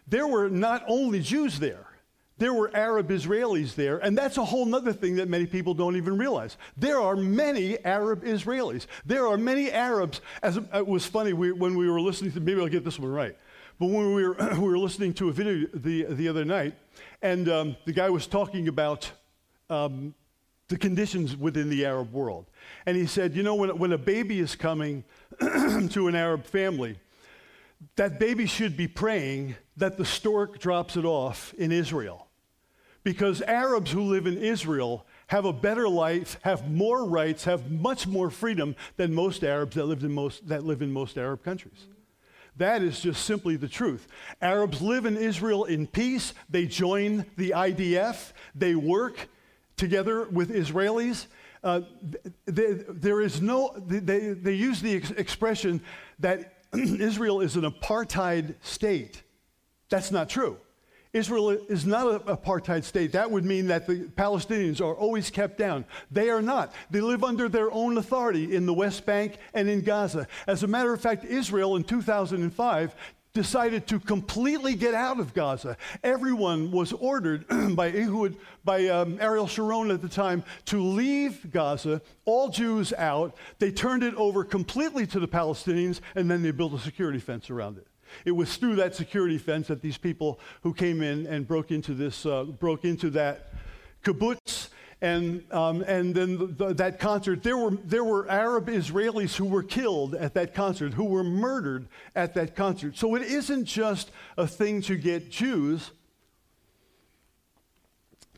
there 0.08 0.26
were 0.26 0.48
not 0.48 0.84
only 0.88 1.20
Jews 1.20 1.58
there, 1.58 1.86
there 2.38 2.52
were 2.52 2.70
Arab 2.76 3.08
Israelis 3.08 3.74
there, 3.74 3.98
and 3.98 4.16
that's 4.18 4.36
a 4.36 4.44
whole 4.44 4.72
other 4.74 4.92
thing 4.92 5.16
that 5.16 5.28
many 5.28 5.46
people 5.46 5.72
don't 5.72 5.96
even 5.96 6.18
realize. 6.18 6.58
There 6.76 7.00
are 7.00 7.16
many 7.16 7.82
Arab 7.84 8.24
Israelis. 8.24 8.86
There 9.06 9.26
are 9.26 9.38
many 9.38 9.70
Arabs. 9.70 10.20
As 10.42 10.58
it 10.58 10.86
was 10.86 11.06
funny 11.06 11.32
we, 11.32 11.52
when 11.52 11.76
we 11.76 11.88
were 11.88 12.00
listening 12.00 12.32
to, 12.32 12.40
maybe 12.40 12.60
I'll 12.60 12.68
get 12.68 12.84
this 12.84 12.98
one 12.98 13.10
right. 13.10 13.36
but 13.78 13.86
when 13.86 14.14
we 14.14 14.28
were, 14.28 14.34
we 14.54 14.68
were 14.68 14.78
listening 14.78 15.14
to 15.14 15.30
a 15.30 15.32
video 15.32 15.66
the, 15.72 16.04
the 16.10 16.28
other 16.28 16.44
night, 16.44 16.74
and 17.22 17.48
um, 17.48 17.76
the 17.86 17.92
guy 17.92 18.10
was 18.10 18.26
talking 18.26 18.68
about 18.68 19.10
um, 19.70 20.14
the 20.68 20.76
conditions 20.76 21.36
within 21.36 21.68
the 21.68 21.84
Arab 21.86 22.12
world. 22.12 22.46
And 22.86 22.96
he 22.96 23.06
said, 23.06 23.34
you 23.34 23.42
know, 23.42 23.54
when, 23.54 23.78
when 23.78 23.92
a 23.92 23.98
baby 23.98 24.40
is 24.40 24.56
coming 24.56 25.04
to 25.40 26.08
an 26.08 26.14
Arab 26.14 26.44
family, 26.44 26.98
that 27.96 28.18
baby 28.18 28.46
should 28.46 28.76
be 28.76 28.88
praying 28.88 29.56
that 29.76 29.96
the 29.96 30.04
stork 30.04 30.58
drops 30.58 30.96
it 30.96 31.04
off 31.04 31.54
in 31.54 31.70
Israel. 31.70 32.26
Because 33.04 33.40
Arabs 33.42 33.92
who 33.92 34.02
live 34.02 34.26
in 34.26 34.36
Israel 34.36 35.06
have 35.28 35.44
a 35.44 35.52
better 35.52 35.88
life, 35.88 36.38
have 36.42 36.68
more 36.68 37.04
rights, 37.04 37.44
have 37.44 37.70
much 37.70 38.06
more 38.06 38.30
freedom 38.30 38.74
than 38.96 39.14
most 39.14 39.44
Arabs 39.44 39.76
that, 39.76 39.84
lived 39.84 40.02
in 40.02 40.12
most, 40.12 40.48
that 40.48 40.64
live 40.64 40.82
in 40.82 40.90
most 40.90 41.16
Arab 41.16 41.44
countries. 41.44 41.86
That 42.56 42.82
is 42.82 43.00
just 43.00 43.24
simply 43.24 43.56
the 43.56 43.68
truth. 43.68 44.08
Arabs 44.40 44.80
live 44.80 45.06
in 45.06 45.16
Israel 45.16 45.64
in 45.64 45.86
peace. 45.86 46.32
They 46.48 46.66
join 46.66 47.26
the 47.36 47.50
IDF. 47.50 48.32
They 48.54 48.74
work 48.74 49.28
together 49.76 50.28
with 50.28 50.50
Israelis. 50.50 51.26
Uh, 51.62 51.82
they, 52.44 52.72
there 52.88 53.20
is 53.20 53.40
no, 53.40 53.74
they, 53.86 54.00
they 54.00 54.54
use 54.54 54.80
the 54.80 54.94
ex- 54.96 55.10
expression 55.12 55.80
that 56.18 56.62
Israel 56.72 57.40
is 57.40 57.56
an 57.56 57.62
apartheid 57.62 58.54
state. 58.62 59.22
That's 59.88 60.10
not 60.10 60.28
true. 60.28 60.58
Israel 61.12 61.50
is 61.50 61.86
not 61.86 62.06
an 62.06 62.18
apartheid 62.20 62.84
state. 62.84 63.12
That 63.12 63.30
would 63.30 63.44
mean 63.44 63.68
that 63.68 63.86
the 63.86 64.04
Palestinians 64.16 64.80
are 64.80 64.94
always 64.94 65.30
kept 65.30 65.56
down. 65.56 65.86
They 66.10 66.28
are 66.28 66.42
not. 66.42 66.74
They 66.90 67.00
live 67.00 67.24
under 67.24 67.48
their 67.48 67.72
own 67.72 67.96
authority 67.96 68.54
in 68.54 68.66
the 68.66 68.74
West 68.74 69.06
Bank 69.06 69.38
and 69.54 69.68
in 69.68 69.80
Gaza. 69.80 70.28
As 70.46 70.62
a 70.62 70.66
matter 70.66 70.92
of 70.92 71.00
fact, 71.00 71.24
Israel 71.24 71.76
in 71.76 71.84
2005 71.84 72.94
decided 73.36 73.86
to 73.86 74.00
completely 74.00 74.74
get 74.74 74.94
out 74.94 75.20
of 75.20 75.34
Gaza. 75.34 75.76
Everyone 76.02 76.70
was 76.70 76.94
ordered 76.94 77.44
by 77.76 77.88
Ehud, 77.88 78.34
by 78.64 78.88
um, 78.88 79.18
Ariel 79.20 79.46
Sharon 79.46 79.90
at 79.90 80.00
the 80.00 80.08
time, 80.08 80.42
to 80.64 80.82
leave 80.82 81.50
Gaza, 81.50 82.00
all 82.24 82.48
Jews 82.48 82.94
out. 82.94 83.36
They 83.58 83.70
turned 83.70 84.02
it 84.02 84.14
over 84.14 84.42
completely 84.42 85.06
to 85.08 85.20
the 85.20 85.28
Palestinians, 85.28 86.00
and 86.14 86.30
then 86.30 86.42
they 86.42 86.50
built 86.50 86.72
a 86.72 86.78
security 86.78 87.18
fence 87.18 87.50
around 87.50 87.76
it. 87.76 87.86
It 88.24 88.32
was 88.32 88.56
through 88.56 88.76
that 88.76 88.94
security 88.94 89.36
fence 89.36 89.68
that 89.68 89.82
these 89.82 89.98
people 89.98 90.40
who 90.62 90.72
came 90.72 91.02
in 91.02 91.26
and 91.26 91.46
broke 91.46 91.70
into 91.70 91.92
this, 91.92 92.24
uh, 92.24 92.44
broke 92.44 92.86
into 92.86 93.10
that 93.10 93.52
kibbutz 94.02 94.38
and, 95.06 95.52
um, 95.52 95.82
and 95.82 96.14
then 96.14 96.56
the, 96.56 96.74
that 96.74 96.98
concert, 96.98 97.44
there 97.44 97.56
were, 97.56 97.70
there 97.84 98.02
were 98.02 98.28
Arab 98.28 98.66
Israelis 98.66 99.36
who 99.36 99.44
were 99.44 99.62
killed 99.62 100.16
at 100.16 100.34
that 100.34 100.52
concert, 100.52 100.94
who 100.94 101.04
were 101.04 101.22
murdered 101.22 101.86
at 102.16 102.34
that 102.34 102.56
concert. 102.56 102.96
So 102.96 103.14
it 103.14 103.22
isn't 103.22 103.66
just 103.66 104.10
a 104.36 104.48
thing 104.48 104.82
to 104.82 104.96
get 104.96 105.30
Jews, 105.30 105.92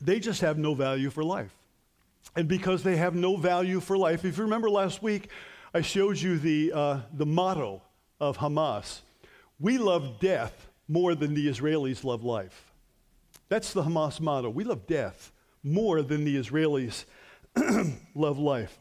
they 0.01 0.21
just 0.21 0.43
have 0.43 0.59
no 0.59 0.75
value 0.75 1.09
for 1.09 1.25
life. 1.25 1.55
And 2.37 2.47
because 2.47 2.83
they 2.83 2.99
have 2.99 3.15
no 3.15 3.37
value 3.37 3.81
for 3.81 3.97
life, 3.97 4.27
if 4.27 4.37
you 4.37 4.45
remember 4.45 4.69
last 4.69 5.03
week, 5.03 5.31
I 5.73 5.81
showed 5.81 6.19
you 6.19 6.39
the, 6.39 6.73
uh, 6.75 7.01
the 7.15 7.27
motto 7.27 7.83
of 8.21 8.37
Hamas 8.37 9.01
We 9.59 9.79
love 9.79 10.21
death 10.21 10.69
more 10.87 11.15
than 11.15 11.33
the 11.33 11.49
Israelis 11.49 12.05
love 12.05 12.25
life. 12.25 12.73
That's 13.49 13.73
the 13.73 13.83
Hamas 13.83 14.21
motto. 14.21 14.51
We 14.51 14.65
love 14.65 14.87
death 14.87 15.33
more 15.63 16.03
than 16.03 16.25
the 16.25 16.37
Israelis 16.37 17.05
love 18.15 18.39
life. 18.39 18.79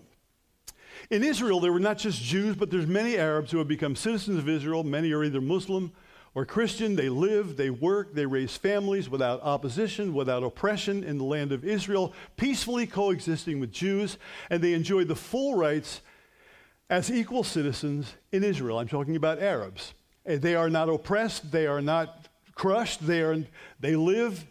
In 1.10 1.24
Israel, 1.24 1.60
there 1.60 1.72
were 1.72 1.80
not 1.80 1.98
just 1.98 2.22
Jews, 2.22 2.56
but 2.56 2.70
there's 2.70 2.88
many 2.88 3.18
Arabs 3.18 3.52
who 3.52 3.60
have 3.60 3.68
become 3.68 3.96
citizens 3.96 4.40
of 4.40 4.50
Israel. 4.50 4.84
Many 4.84 5.12
are 5.14 5.24
either 5.24 5.40
Muslim 5.40 5.94
or 6.36 6.46
Christian. 6.46 6.96
They 6.96 7.10
live, 7.10 7.56
they 7.56 7.70
work, 7.70 8.14
they 8.14 8.26
raise 8.26 8.58
families 8.58 9.10
without 9.10 9.42
opposition, 9.42 10.14
without 10.14 10.44
oppression 10.44 11.04
in 11.04 11.18
the 11.18 11.24
land 11.24 11.52
of 11.52 11.64
Israel, 11.64 12.14
peacefully 12.36 12.86
coexisting 12.86 13.60
with 13.60 13.72
Jews, 13.72 14.18
and 14.50 14.62
they 14.62 14.74
enjoy 14.74 15.06
the 15.06 15.16
full 15.16 15.56
rights 15.56 16.02
as 16.90 17.12
equal 17.12 17.44
citizens 17.44 18.14
in 18.32 18.44
Israel. 18.44 18.80
I'm 18.80 18.88
talking 18.88 19.16
about 19.16 19.40
Arabs. 19.40 19.94
Eh, 20.26 20.38
they 20.38 20.56
are 20.56 20.70
not 20.70 20.90
oppressed, 20.90 21.52
they 21.52 21.68
are 21.68 21.82
not 21.82 22.28
crushed, 22.54 23.06
they, 23.08 23.22
are, 23.22 23.44
they 23.80 23.96
live 23.96 24.46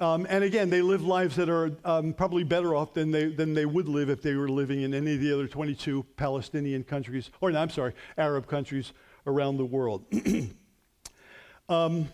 um, 0.00 0.26
and 0.30 0.42
again, 0.42 0.70
they 0.70 0.80
live 0.82 1.02
lives 1.02 1.36
that 1.36 1.48
are 1.48 1.72
um, 1.84 2.14
probably 2.14 2.42
better 2.42 2.74
off 2.74 2.94
than 2.94 3.10
they, 3.10 3.26
than 3.26 3.52
they 3.52 3.66
would 3.66 3.88
live 3.88 4.08
if 4.08 4.22
they 4.22 4.34
were 4.34 4.48
living 4.48 4.82
in 4.82 4.94
any 4.94 5.14
of 5.14 5.20
the 5.20 5.32
other 5.32 5.46
22 5.46 6.04
Palestinian 6.16 6.82
countries, 6.84 7.30
or 7.40 7.50
no, 7.50 7.60
I'm 7.60 7.70
sorry, 7.70 7.92
Arab 8.16 8.46
countries 8.46 8.92
around 9.26 9.58
the 9.58 9.64
world. 9.64 10.04
um, 11.68 12.08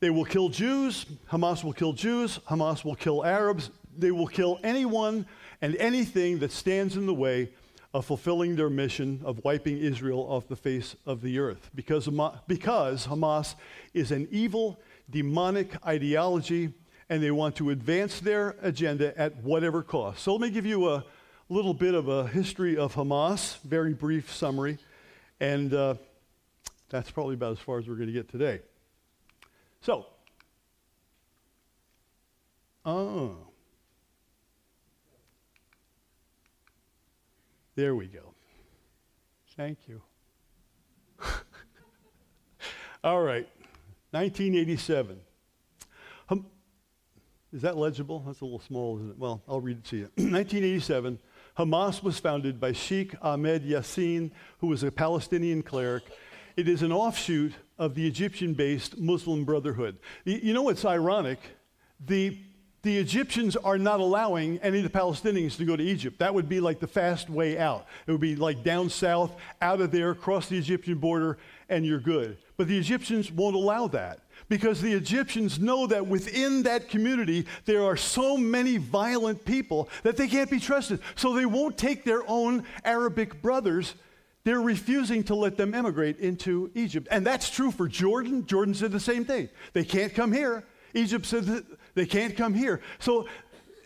they 0.00 0.08
will 0.08 0.24
kill 0.24 0.48
Jews. 0.48 1.04
Hamas 1.30 1.62
will 1.62 1.74
kill 1.74 1.92
Jews. 1.92 2.38
Hamas 2.48 2.84
will 2.84 2.96
kill 2.96 3.24
Arabs. 3.24 3.70
They 3.98 4.10
will 4.10 4.26
kill 4.26 4.58
anyone 4.64 5.26
and 5.60 5.76
anything 5.76 6.38
that 6.38 6.50
stands 6.50 6.96
in 6.96 7.04
the 7.04 7.14
way 7.14 7.50
of 7.92 8.06
fulfilling 8.06 8.56
their 8.56 8.70
mission 8.70 9.20
of 9.24 9.44
wiping 9.44 9.76
Israel 9.76 10.20
off 10.20 10.48
the 10.48 10.56
face 10.56 10.96
of 11.04 11.20
the 11.20 11.38
earth. 11.38 11.70
Because, 11.74 12.08
because 12.46 13.06
Hamas 13.06 13.56
is 13.92 14.12
an 14.12 14.28
evil, 14.30 14.80
demonic 15.10 15.74
ideology, 15.86 16.72
and 17.08 17.22
they 17.22 17.30
want 17.30 17.56
to 17.56 17.70
advance 17.70 18.20
their 18.20 18.56
agenda 18.62 19.18
at 19.18 19.36
whatever 19.42 19.82
cost. 19.82 20.22
So 20.22 20.32
let 20.32 20.40
me 20.40 20.50
give 20.50 20.66
you 20.66 20.88
a 20.88 21.04
little 21.48 21.74
bit 21.74 21.94
of 21.94 22.08
a 22.08 22.28
history 22.28 22.76
of 22.76 22.94
Hamas, 22.94 23.58
very 23.62 23.92
brief 23.92 24.32
summary, 24.32 24.78
and 25.40 25.74
uh, 25.74 25.94
that's 26.88 27.10
probably 27.10 27.34
about 27.34 27.52
as 27.52 27.58
far 27.58 27.78
as 27.78 27.88
we're 27.88 27.96
going 27.96 28.06
to 28.06 28.12
get 28.12 28.28
today. 28.28 28.60
So, 29.80 30.06
oh, 32.84 33.36
there 37.74 37.94
we 37.96 38.06
go. 38.06 38.34
Thank 39.56 39.78
you. 39.88 40.00
All 43.04 43.22
right. 43.22 43.48
1987. 44.12 45.20
Hum, 46.28 46.46
is 47.52 47.62
that 47.62 47.76
legible? 47.76 48.24
That's 48.26 48.40
a 48.40 48.44
little 48.44 48.60
small, 48.60 48.96
isn't 48.98 49.10
it? 49.10 49.18
Well, 49.18 49.42
I'll 49.48 49.60
read 49.60 49.78
it 49.78 49.84
to 49.86 49.96
you. 49.96 50.02
1987, 50.16 51.18
Hamas 51.58 52.02
was 52.02 52.18
founded 52.18 52.60
by 52.60 52.72
Sheikh 52.72 53.14
Ahmed 53.22 53.64
Yassin, 53.64 54.30
who 54.58 54.68
was 54.68 54.82
a 54.82 54.90
Palestinian 54.90 55.62
cleric. 55.62 56.04
It 56.56 56.68
is 56.68 56.82
an 56.82 56.92
offshoot 56.92 57.52
of 57.78 57.94
the 57.94 58.06
Egyptian 58.06 58.54
based 58.54 58.98
Muslim 58.98 59.44
Brotherhood. 59.44 59.96
You 60.24 60.52
know 60.54 60.62
what's 60.62 60.84
ironic? 60.84 61.38
The, 62.04 62.38
the 62.82 62.98
Egyptians 62.98 63.56
are 63.56 63.78
not 63.78 64.00
allowing 64.00 64.58
any 64.58 64.78
of 64.78 64.84
the 64.84 64.98
Palestinians 64.98 65.56
to 65.56 65.64
go 65.64 65.76
to 65.76 65.82
Egypt. 65.82 66.18
That 66.18 66.34
would 66.34 66.48
be 66.48 66.60
like 66.60 66.80
the 66.80 66.86
fast 66.86 67.30
way 67.30 67.58
out. 67.58 67.86
It 68.06 68.12
would 68.12 68.20
be 68.20 68.36
like 68.36 68.62
down 68.62 68.90
south, 68.90 69.34
out 69.60 69.80
of 69.80 69.90
there, 69.90 70.14
cross 70.14 70.48
the 70.48 70.58
Egyptian 70.58 70.98
border, 70.98 71.38
and 71.68 71.84
you're 71.84 72.00
good. 72.00 72.38
But 72.60 72.68
the 72.68 72.76
Egyptians 72.76 73.32
won't 73.32 73.56
allow 73.56 73.86
that 73.86 74.20
because 74.50 74.82
the 74.82 74.92
Egyptians 74.92 75.58
know 75.58 75.86
that 75.86 76.06
within 76.06 76.64
that 76.64 76.90
community 76.90 77.46
there 77.64 77.82
are 77.84 77.96
so 77.96 78.36
many 78.36 78.76
violent 78.76 79.46
people 79.46 79.88
that 80.02 80.18
they 80.18 80.28
can't 80.28 80.50
be 80.50 80.60
trusted. 80.60 81.00
So 81.14 81.32
they 81.32 81.46
won't 81.46 81.78
take 81.78 82.04
their 82.04 82.22
own 82.28 82.64
Arabic 82.84 83.40
brothers. 83.40 83.94
They're 84.44 84.60
refusing 84.60 85.24
to 85.24 85.34
let 85.34 85.56
them 85.56 85.72
emigrate 85.72 86.18
into 86.18 86.70
Egypt. 86.74 87.08
And 87.10 87.26
that's 87.26 87.48
true 87.48 87.70
for 87.70 87.88
Jordan. 87.88 88.44
Jordan 88.44 88.74
said 88.74 88.92
the 88.92 89.00
same 89.00 89.24
thing. 89.24 89.48
They 89.72 89.84
can't 89.84 90.14
come 90.14 90.30
here. 90.30 90.62
Egypt 90.92 91.24
said 91.24 91.64
they 91.94 92.04
can't 92.04 92.36
come 92.36 92.52
here. 92.52 92.82
So 92.98 93.26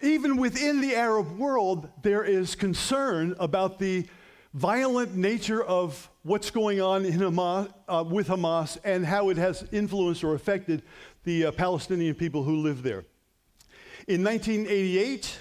even 0.03 0.37
within 0.37 0.81
the 0.81 0.97
Arab 0.97 1.39
world, 1.39 1.89
there 2.03 2.25
is 2.25 2.57
concern 2.57 3.37
about 3.39 3.79
the 3.79 4.09
violent 4.55 5.17
nature 5.17 5.63
of 5.63 6.09
what's 6.23 6.51
going 6.51 6.81
on 6.81 7.05
Hamas, 7.05 7.75
uh, 7.89 8.05
with 8.09 8.29
Hamas 8.29 8.79
and 8.85 9.05
how 9.05 9.29
it 9.29 9.37
has 9.37 9.67
influenced 9.73 10.23
or 10.23 10.35
affected 10.35 10.83
the 11.25 11.47
uh, 11.47 11.53
Palestinian 11.53 12.15
people 12.15 12.45
who 12.45 12.57
live 12.57 12.83
there. 12.83 13.05
In 14.07 14.23
1988, 14.23 15.41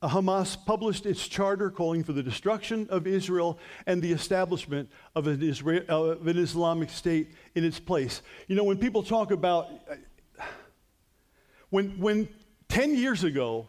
uh, 0.00 0.08
Hamas 0.08 0.56
published 0.64 1.04
its 1.04 1.28
charter 1.28 1.70
calling 1.70 2.02
for 2.02 2.14
the 2.14 2.22
destruction 2.22 2.88
of 2.88 3.06
Israel 3.06 3.58
and 3.86 4.00
the 4.00 4.12
establishment 4.12 4.88
of 5.14 5.26
an, 5.26 5.42
Israel, 5.42 5.84
uh, 5.90 6.02
of 6.12 6.26
an 6.26 6.38
Islamic 6.38 6.88
state 6.88 7.32
in 7.54 7.64
its 7.64 7.78
place. 7.78 8.22
You 8.48 8.56
know, 8.56 8.64
when 8.64 8.78
people 8.78 9.02
talk 9.02 9.32
about, 9.32 9.68
uh, 9.90 10.44
when, 11.68 12.00
when 12.00 12.28
10 12.68 12.96
years 12.96 13.22
ago, 13.22 13.68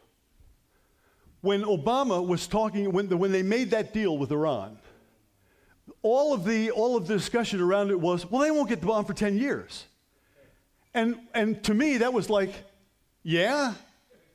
when 1.41 1.63
Obama 1.63 2.25
was 2.25 2.47
talking, 2.47 2.91
when, 2.91 3.07
the, 3.09 3.17
when 3.17 3.31
they 3.31 3.43
made 3.43 3.71
that 3.71 3.93
deal 3.93 4.17
with 4.17 4.31
Iran, 4.31 4.77
all 6.03 6.33
of, 6.33 6.45
the, 6.45 6.71
all 6.71 6.95
of 6.95 7.07
the 7.07 7.15
discussion 7.15 7.59
around 7.59 7.91
it 7.91 7.99
was, 7.99 8.29
well, 8.29 8.41
they 8.41 8.51
won't 8.51 8.69
get 8.69 8.81
the 8.81 8.87
bomb 8.87 9.05
for 9.05 9.13
10 9.13 9.37
years. 9.37 9.85
And, 10.93 11.17
and 11.33 11.63
to 11.63 11.73
me, 11.73 11.97
that 11.97 12.13
was 12.13 12.29
like, 12.29 12.53
yeah, 13.23 13.73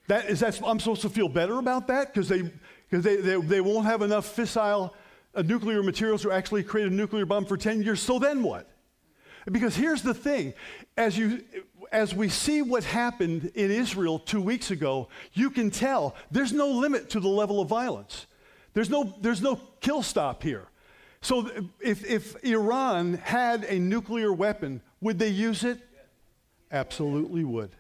that 0.09 0.27
is 0.27 0.41
that, 0.41 0.61
I'm 0.65 0.81
supposed 0.81 1.03
to 1.03 1.09
feel 1.09 1.29
better 1.29 1.59
about 1.59 1.89
that 1.89 2.13
because 2.13 2.29
they, 2.29 2.43
cause 2.91 3.03
they, 3.03 3.17
they, 3.17 3.37
they 3.41 3.61
won't 3.61 3.87
have 3.87 4.03
enough 4.03 4.35
fissile 4.35 4.93
uh, 5.35 5.43
nuclear 5.43 5.83
materials 5.83 6.23
to 6.23 6.33
actually 6.33 6.63
create 6.63 6.87
a 6.87 6.95
nuclear 6.95 7.27
bomb 7.27 7.45
for 7.45 7.57
10 7.57 7.83
years. 7.83 8.01
So 8.01 8.19
then 8.19 8.43
what? 8.43 8.71
Because 9.51 9.77
here's 9.77 10.03
the 10.03 10.15
thing 10.15 10.55
as, 10.97 11.17
you, 11.17 11.45
as 11.93 12.15
we 12.15 12.29
see 12.29 12.63
what 12.63 12.85
happened 12.85 13.51
in 13.55 13.71
Israel 13.71 14.19
two 14.19 14.41
weeks 14.41 14.71
ago, 14.71 15.09
you 15.33 15.51
can 15.51 15.71
tell 15.71 16.15
there's 16.31 16.53
no 16.53 16.69
limit 16.69 17.11
to 17.11 17.21
the 17.21 17.29
level 17.29 17.61
of 17.61 17.69
violence. 17.69 18.27
There's 18.75 18.91
no, 18.91 19.15
there's 19.21 19.43
no 19.43 19.61
kill 19.81 20.03
stop 20.03 20.43
here. 20.43 20.69
So 21.21 21.51
if, 21.81 22.05
if 22.05 22.43
Iran 22.45 23.15
had 23.15 23.65
a 23.65 23.79
nuclear 23.79 24.33
weapon, 24.33 24.83
would 25.01 25.19
they 25.19 25.29
use 25.29 25.65
it? 25.65 25.81
Absolutely 26.71 27.45
would. 27.45 27.71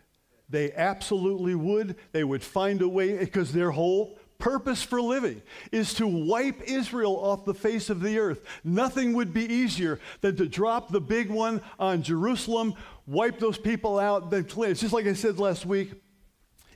They 0.49 0.73
absolutely 0.73 1.55
would. 1.55 1.97
They 2.13 2.25
would 2.25 2.43
find 2.43 2.81
a 2.83 2.89
way 2.89 3.19
because 3.19 3.53
their 3.53 3.71
whole 3.71 4.19
purpose 4.47 4.81
for 4.81 5.03
living 5.03 5.43
is 5.73 5.93
to 5.95 6.07
wipe 6.07 6.63
Israel 6.63 7.17
off 7.17 7.45
the 7.45 7.53
face 7.53 7.91
of 7.91 8.01
the 8.01 8.17
earth. 8.17 8.45
Nothing 8.63 9.13
would 9.15 9.35
be 9.35 9.45
easier 9.45 9.99
than 10.21 10.37
to 10.37 10.47
drop 10.47 10.89
the 10.89 11.01
big 11.01 11.29
one 11.31 11.61
on 11.81 12.05
Jerusalem, 12.05 12.75
wipe 13.09 13.41
those 13.41 13.59
people 13.59 13.99
out, 13.99 14.31
then 14.31 14.45
clean. 14.45 14.71
It's 14.71 14.81
just 14.81 14.93
like 14.93 15.07
I 15.07 15.15
said 15.15 15.41
last 15.41 15.67
week. 15.67 15.95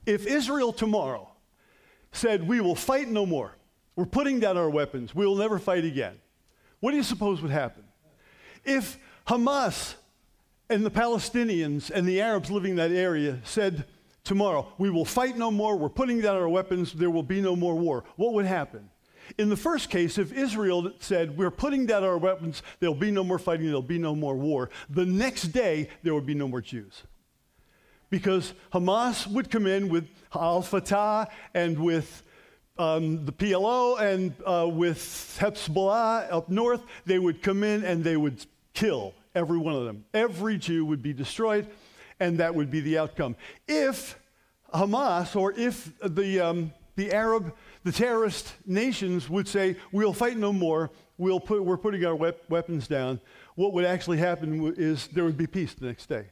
If 0.04 0.26
Israel 0.26 0.72
tomorrow 0.72 1.30
said, 2.10 2.48
We 2.48 2.60
will 2.60 2.74
fight 2.74 3.06
no 3.06 3.24
more, 3.24 3.54
we're 3.94 4.04
putting 4.04 4.40
down 4.40 4.56
our 4.56 4.68
weapons, 4.68 5.14
we 5.14 5.24
will 5.24 5.36
never 5.36 5.60
fight 5.60 5.84
again, 5.84 6.18
what 6.80 6.90
do 6.90 6.96
you 6.96 7.04
suppose 7.04 7.40
would 7.40 7.52
happen? 7.52 7.84
If 8.64 8.98
Hamas 9.28 9.94
and 10.68 10.84
the 10.84 10.90
Palestinians 10.90 11.88
and 11.88 12.04
the 12.04 12.20
Arabs 12.20 12.50
living 12.50 12.72
in 12.72 12.76
that 12.78 12.90
area 12.90 13.38
said, 13.44 13.84
Tomorrow, 14.30 14.68
we 14.78 14.90
will 14.90 15.04
fight 15.04 15.36
no 15.36 15.50
more, 15.50 15.74
we're 15.74 15.88
putting 15.88 16.20
down 16.20 16.36
our 16.36 16.48
weapons, 16.48 16.92
there 16.92 17.10
will 17.10 17.24
be 17.24 17.40
no 17.40 17.56
more 17.56 17.74
war. 17.74 18.04
What 18.14 18.32
would 18.34 18.46
happen? 18.46 18.88
In 19.38 19.48
the 19.48 19.56
first 19.56 19.90
case, 19.90 20.18
if 20.18 20.32
Israel 20.32 20.92
said, 21.00 21.36
We're 21.36 21.50
putting 21.50 21.84
down 21.84 22.04
our 22.04 22.16
weapons, 22.16 22.62
there'll 22.78 22.94
be 22.94 23.10
no 23.10 23.24
more 23.24 23.40
fighting, 23.40 23.66
there'll 23.66 23.82
be 23.82 23.98
no 23.98 24.14
more 24.14 24.36
war, 24.36 24.70
the 24.88 25.04
next 25.04 25.48
day, 25.48 25.88
there 26.04 26.14
would 26.14 26.26
be 26.26 26.34
no 26.34 26.46
more 26.46 26.60
Jews. 26.60 27.02
Because 28.08 28.54
Hamas 28.72 29.26
would 29.26 29.50
come 29.50 29.66
in 29.66 29.88
with 29.88 30.06
Al 30.32 30.62
Fatah 30.62 31.26
and 31.52 31.76
with 31.76 32.22
um, 32.78 33.24
the 33.24 33.32
PLO 33.32 34.00
and 34.00 34.32
uh, 34.46 34.68
with 34.68 35.40
Hezbollah 35.40 36.30
up 36.30 36.48
north, 36.48 36.84
they 37.04 37.18
would 37.18 37.42
come 37.42 37.64
in 37.64 37.82
and 37.82 38.04
they 38.04 38.16
would 38.16 38.46
kill 38.74 39.12
every 39.34 39.58
one 39.58 39.74
of 39.74 39.86
them. 39.86 40.04
Every 40.14 40.56
Jew 40.56 40.84
would 40.84 41.02
be 41.02 41.12
destroyed, 41.12 41.66
and 42.20 42.38
that 42.38 42.54
would 42.54 42.70
be 42.70 42.78
the 42.78 42.96
outcome. 42.96 43.34
If 43.66 44.19
Hamas 44.72 45.36
or 45.36 45.52
if 45.52 45.90
the, 46.00 46.40
um, 46.40 46.72
the 46.96 47.12
Arab, 47.12 47.54
the 47.84 47.92
terrorist 47.92 48.52
nations 48.66 49.28
would 49.28 49.48
say, 49.48 49.76
we'll 49.92 50.12
fight 50.12 50.36
no 50.36 50.52
more, 50.52 50.90
we'll 51.18 51.40
put, 51.40 51.64
we're 51.64 51.76
putting 51.76 52.04
our 52.04 52.14
wep- 52.14 52.48
weapons 52.48 52.86
down, 52.86 53.20
what 53.54 53.72
would 53.72 53.84
actually 53.84 54.18
happen 54.18 54.74
is 54.76 55.08
there 55.08 55.24
would 55.24 55.36
be 55.36 55.46
peace 55.46 55.74
the 55.74 55.86
next 55.86 56.06
day. 56.06 56.26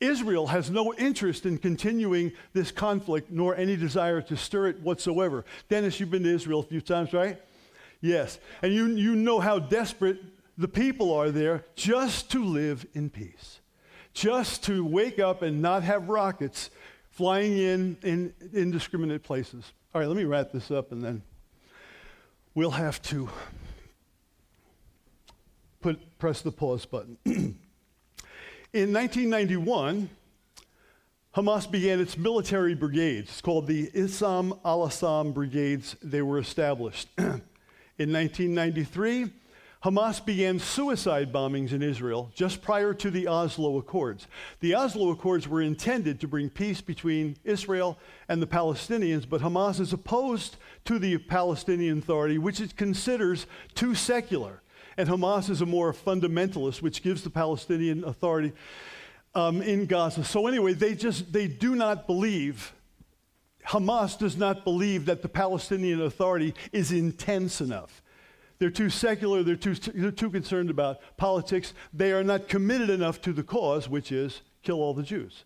Israel 0.00 0.48
has 0.48 0.68
no 0.68 0.92
interest 0.94 1.46
in 1.46 1.58
continuing 1.58 2.32
this 2.52 2.72
conflict 2.72 3.30
nor 3.30 3.54
any 3.56 3.76
desire 3.76 4.20
to 4.22 4.36
stir 4.36 4.66
it 4.68 4.80
whatsoever. 4.80 5.44
Dennis, 5.68 6.00
you've 6.00 6.10
been 6.10 6.24
to 6.24 6.34
Israel 6.34 6.60
a 6.60 6.64
few 6.64 6.80
times, 6.80 7.12
right? 7.12 7.40
Yes. 8.00 8.40
And 8.62 8.74
you, 8.74 8.86
you 8.88 9.14
know 9.14 9.38
how 9.38 9.60
desperate 9.60 10.18
the 10.58 10.68
people 10.68 11.14
are 11.14 11.30
there 11.30 11.64
just 11.76 12.30
to 12.32 12.44
live 12.44 12.84
in 12.94 13.10
peace, 13.10 13.60
just 14.12 14.64
to 14.64 14.84
wake 14.84 15.20
up 15.20 15.42
and 15.42 15.62
not 15.62 15.84
have 15.84 16.08
rockets 16.08 16.70
flying 17.12 17.56
in 17.56 17.96
in 18.02 18.34
indiscriminate 18.52 19.22
places. 19.22 19.72
All 19.94 20.00
right, 20.00 20.08
let 20.08 20.16
me 20.16 20.24
wrap 20.24 20.52
this 20.52 20.70
up 20.70 20.92
and 20.92 21.02
then 21.02 21.22
we'll 22.54 22.70
have 22.70 23.00
to 23.02 23.28
put, 25.80 26.18
press 26.18 26.40
the 26.40 26.52
pause 26.52 26.86
button. 26.86 27.18
in 27.26 28.92
1991, 28.92 30.08
Hamas 31.36 31.70
began 31.70 32.00
its 32.00 32.16
military 32.16 32.74
brigades. 32.74 33.30
It's 33.30 33.40
called 33.40 33.66
the 33.66 33.90
Issam 33.90 34.58
al 34.64 34.86
Qassam 34.86 35.34
Brigades. 35.34 35.96
They 36.02 36.22
were 36.22 36.38
established. 36.38 37.08
in 37.18 38.12
1993, 38.12 39.30
Hamas 39.84 40.24
began 40.24 40.60
suicide 40.60 41.32
bombings 41.32 41.72
in 41.72 41.82
Israel 41.82 42.30
just 42.36 42.62
prior 42.62 42.94
to 42.94 43.10
the 43.10 43.26
Oslo 43.26 43.78
Accords. 43.78 44.28
The 44.60 44.76
Oslo 44.76 45.10
Accords 45.10 45.48
were 45.48 45.60
intended 45.60 46.20
to 46.20 46.28
bring 46.28 46.50
peace 46.50 46.80
between 46.80 47.36
Israel 47.42 47.98
and 48.28 48.40
the 48.40 48.46
Palestinians, 48.46 49.28
but 49.28 49.40
Hamas 49.40 49.80
is 49.80 49.92
opposed 49.92 50.56
to 50.84 51.00
the 51.00 51.18
Palestinian 51.18 51.98
Authority, 51.98 52.38
which 52.38 52.60
it 52.60 52.76
considers 52.76 53.46
too 53.74 53.96
secular. 53.96 54.62
And 54.96 55.08
Hamas 55.08 55.50
is 55.50 55.62
a 55.62 55.66
more 55.66 55.92
fundamentalist, 55.92 56.80
which 56.80 57.02
gives 57.02 57.24
the 57.24 57.30
Palestinian 57.30 58.04
Authority 58.04 58.52
um, 59.34 59.62
in 59.62 59.86
Gaza. 59.86 60.22
So 60.22 60.46
anyway, 60.46 60.74
they 60.74 60.94
just 60.94 61.32
they 61.32 61.48
do 61.48 61.74
not 61.74 62.06
believe. 62.06 62.72
Hamas 63.66 64.16
does 64.16 64.36
not 64.36 64.62
believe 64.62 65.06
that 65.06 65.22
the 65.22 65.28
Palestinian 65.28 66.02
Authority 66.02 66.54
is 66.70 66.92
intense 66.92 67.60
enough. 67.60 68.00
They're 68.62 68.70
too 68.70 68.90
secular, 68.90 69.42
they're 69.42 69.56
too, 69.56 69.74
they're 69.74 70.12
too 70.12 70.30
concerned 70.30 70.70
about 70.70 71.00
politics. 71.16 71.74
They 71.92 72.12
are 72.12 72.22
not 72.22 72.46
committed 72.46 72.90
enough 72.90 73.20
to 73.22 73.32
the 73.32 73.42
cause, 73.42 73.88
which 73.88 74.12
is 74.12 74.42
kill 74.62 74.80
all 74.80 74.94
the 74.94 75.02
Jews. 75.02 75.42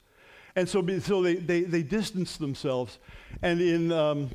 And 0.55 0.69
so, 0.69 0.87
so 0.99 1.23
they, 1.23 1.37
they, 1.37 1.63
they 1.63 1.83
distance 1.83 2.37
themselves. 2.37 2.99
And 3.41 3.63
in, 3.63 3.91
um, 3.91 4.29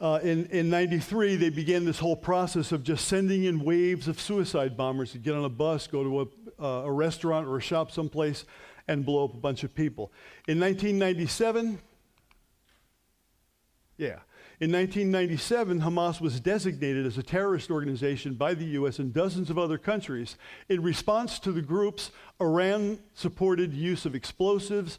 uh, 0.00 0.18
in, 0.24 0.46
in 0.46 0.70
93, 0.70 1.36
they 1.36 1.50
began 1.50 1.84
this 1.84 2.00
whole 2.00 2.16
process 2.16 2.72
of 2.72 2.82
just 2.82 3.06
sending 3.06 3.44
in 3.44 3.60
waves 3.60 4.08
of 4.08 4.20
suicide 4.20 4.76
bombers 4.76 5.12
to 5.12 5.18
get 5.18 5.36
on 5.36 5.44
a 5.44 5.48
bus, 5.48 5.86
go 5.86 6.02
to 6.02 6.20
a, 6.22 6.60
uh, 6.60 6.82
a 6.86 6.90
restaurant 6.90 7.46
or 7.46 7.58
a 7.58 7.62
shop 7.62 7.92
someplace, 7.92 8.44
and 8.88 9.06
blow 9.06 9.26
up 9.26 9.34
a 9.34 9.38
bunch 9.38 9.62
of 9.62 9.72
people. 9.72 10.10
In 10.48 10.58
1997, 10.58 11.78
yeah, 13.98 14.18
in 14.60 14.70
1997, 14.72 15.80
Hamas 15.80 16.20
was 16.20 16.38
designated 16.38 17.06
as 17.06 17.16
a 17.16 17.22
terrorist 17.22 17.70
organization 17.70 18.34
by 18.34 18.52
the 18.52 18.66
U.S. 18.66 18.98
and 18.98 19.10
dozens 19.10 19.48
of 19.48 19.56
other 19.56 19.78
countries 19.78 20.36
in 20.68 20.82
response 20.82 21.38
to 21.38 21.50
the 21.50 21.62
group's 21.62 22.10
Iran 22.42 22.98
supported 23.14 23.72
use 23.72 24.04
of 24.04 24.14
explosives, 24.14 24.98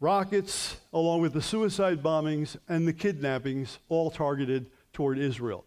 rockets, 0.00 0.76
along 0.92 1.22
with 1.22 1.32
the 1.32 1.40
suicide 1.40 2.02
bombings 2.02 2.58
and 2.68 2.86
the 2.86 2.92
kidnappings, 2.92 3.78
all 3.88 4.10
targeted 4.10 4.66
toward 4.92 5.16
Israel. 5.16 5.64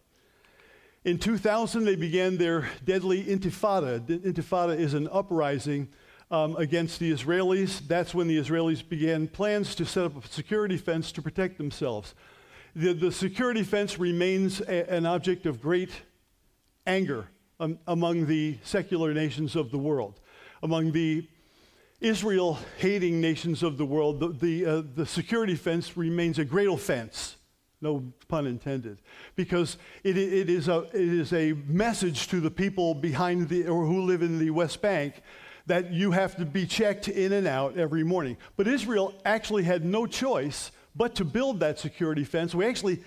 In 1.04 1.18
2000, 1.18 1.84
they 1.84 1.96
began 1.96 2.36
their 2.36 2.68
deadly 2.84 3.24
intifada. 3.24 4.00
Intifada 4.06 4.78
is 4.78 4.94
an 4.94 5.08
uprising 5.10 5.88
um, 6.30 6.54
against 6.54 7.00
the 7.00 7.10
Israelis. 7.10 7.80
That's 7.88 8.14
when 8.14 8.28
the 8.28 8.38
Israelis 8.38 8.88
began 8.88 9.26
plans 9.26 9.74
to 9.74 9.84
set 9.84 10.04
up 10.04 10.24
a 10.24 10.28
security 10.28 10.76
fence 10.76 11.10
to 11.10 11.20
protect 11.20 11.58
themselves 11.58 12.14
the, 12.74 12.92
the 12.92 13.12
security 13.12 13.62
fence 13.62 13.98
remains 13.98 14.60
a, 14.60 14.90
an 14.90 15.06
object 15.06 15.46
of 15.46 15.60
great 15.60 15.90
anger 16.86 17.28
um, 17.60 17.78
among 17.86 18.26
the 18.26 18.58
secular 18.62 19.14
nations 19.14 19.56
of 19.56 19.70
the 19.70 19.78
world, 19.78 20.20
among 20.62 20.92
the 20.92 21.28
Israel 22.00 22.58
hating 22.78 23.20
nations 23.20 23.62
of 23.62 23.78
the 23.78 23.86
world. 23.86 24.20
The, 24.20 24.28
the, 24.28 24.66
uh, 24.66 24.82
the 24.94 25.06
security 25.06 25.54
fence 25.54 25.96
remains 25.96 26.38
a 26.38 26.44
great 26.44 26.68
offense. 26.68 27.36
No 27.80 28.12
pun 28.28 28.46
intended, 28.46 28.98
because 29.36 29.76
it, 30.04 30.16
it, 30.16 30.48
is 30.48 30.68
a, 30.68 30.84
it 30.94 30.94
is 30.94 31.32
a 31.34 31.52
message 31.66 32.28
to 32.28 32.40
the 32.40 32.50
people 32.50 32.94
behind 32.94 33.48
the, 33.48 33.66
or 33.66 33.84
who 33.84 34.02
live 34.02 34.22
in 34.22 34.38
the 34.38 34.50
West 34.50 34.80
Bank 34.80 35.22
that 35.66 35.92
you 35.92 36.10
have 36.10 36.36
to 36.36 36.46
be 36.46 36.66
checked 36.66 37.08
in 37.08 37.32
and 37.32 37.46
out 37.46 37.76
every 37.76 38.02
morning. 38.02 38.36
But 38.56 38.68
Israel 38.68 39.14
actually 39.24 39.64
had 39.64 39.84
no 39.84 40.06
choice 40.06 40.70
but 40.94 41.14
to 41.16 41.24
build 41.24 41.60
that 41.60 41.78
security 41.78 42.24
fence. 42.24 42.54
We 42.54 42.66
actually, 42.66 43.02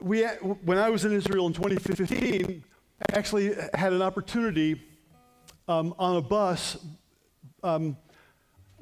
we, 0.00 0.22
when 0.22 0.78
I 0.78 0.90
was 0.90 1.04
in 1.04 1.12
Israel 1.12 1.46
in 1.46 1.52
2015, 1.52 2.64
actually 3.12 3.54
had 3.74 3.92
an 3.92 4.02
opportunity 4.02 4.80
um, 5.68 5.94
on 5.98 6.16
a 6.16 6.22
bus 6.22 6.78
um, 7.62 7.96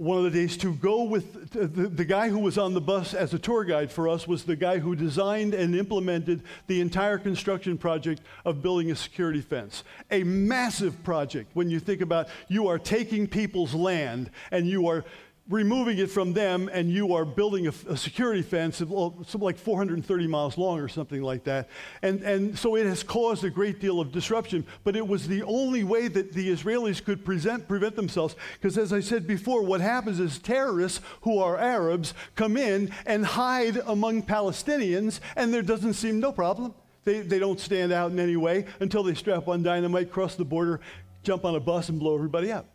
one 0.01 0.17
of 0.17 0.25
the 0.25 0.31
days 0.31 0.57
to 0.57 0.73
go 0.77 1.03
with 1.03 1.51
the, 1.51 1.67
the, 1.67 2.07
guy 2.07 2.31
who 2.31 2.39
was 2.39 2.57
on 2.57 2.73
the 2.73 2.81
bus 2.81 3.13
as 3.13 3.35
a 3.35 3.39
tour 3.39 3.65
guide 3.65 3.93
for 3.93 4.09
us 4.09 4.27
was 4.27 4.45
the 4.45 4.57
guy 4.57 4.79
who 4.79 4.97
designed 4.97 5.53
and 5.53 5.77
implemented 5.77 6.43
the 6.69 6.81
entire 6.81 7.19
construction 7.19 7.77
project 7.77 8.23
of 8.47 8.63
building 8.63 8.91
a 8.91 8.97
security 8.97 9.43
fence. 9.43 9.85
A 10.11 10.25
massive 10.25 11.05
project 11.05 11.51
when 11.53 11.69
you 11.69 11.79
think 11.79 12.01
about 12.01 12.29
you 12.49 12.67
are 12.67 12.79
taking 12.79 13.27
people's 13.27 13.75
land 13.75 14.31
and 14.51 14.67
you 14.67 14.89
are 14.89 15.05
removing 15.51 15.99
it 15.99 16.09
from 16.09 16.33
them 16.33 16.71
and 16.73 16.91
you 16.91 17.13
are 17.13 17.25
building 17.25 17.67
a, 17.67 17.73
a 17.89 17.97
security 17.97 18.41
fence 18.41 18.81
of 18.81 18.91
well, 18.91 19.17
something 19.25 19.41
like 19.41 19.59
430 19.59 20.27
miles 20.29 20.57
long 20.57 20.79
or 20.79 20.89
something 20.89 21.23
like 21.23 21.45
that. 21.45 21.69
And, 22.03 22.23
and 22.23 22.57
so 22.57 22.77
it 22.77 22.87
has 22.87 23.03
caused 23.03 23.45
a 23.45 23.51
great 23.51 23.81
deal 23.81 24.01
of 24.01 24.13
disruption, 24.13 24.65
but 24.85 24.95
it 24.95 25.07
was 25.07 25.27
the 25.27 25.43
only 25.43 25.83
way 25.83 26.07
that 26.07 26.33
the 26.33 26.51
Israelis 26.51 27.05
could 27.05 27.25
present, 27.25 27.67
prevent 27.67 27.97
themselves. 27.97 28.37
Because 28.55 28.79
as 28.79 28.93
I 28.93 29.01
said 29.01 29.27
before, 29.27 29.63
what 29.63 29.81
happens 29.81 30.21
is 30.21 30.39
terrorists 30.39 31.01
who 31.23 31.39
are 31.39 31.59
Arabs 31.59 32.15
come 32.37 32.57
in 32.57 32.93
and 33.05 33.27
hide 33.27 33.79
among 33.87 34.23
Palestinians, 34.23 35.19
and 35.35 35.53
there 35.53 35.63
doesn't 35.63 35.95
seem 35.95 36.21
no 36.21 36.31
problem. 36.31 36.75
They, 37.05 37.21
they 37.21 37.41
don't 37.41 37.59
stand 37.59 37.93
out 37.93 38.13
in 38.13 38.21
any 38.21 38.37
way 38.37 38.67
until 38.79 39.03
they 39.03 39.15
strap 39.15 39.49
on 39.49 39.65
dynamite, 39.65 40.13
cross 40.13 40.37
the 40.37 40.45
border, 40.45 40.81
jump 41.25 41.45
on 41.45 41.57
a 41.57 41.61
bus 41.61 41.89
and 41.89 41.99
blow 41.99 42.15
everybody 42.15 42.53
up. 42.53 42.67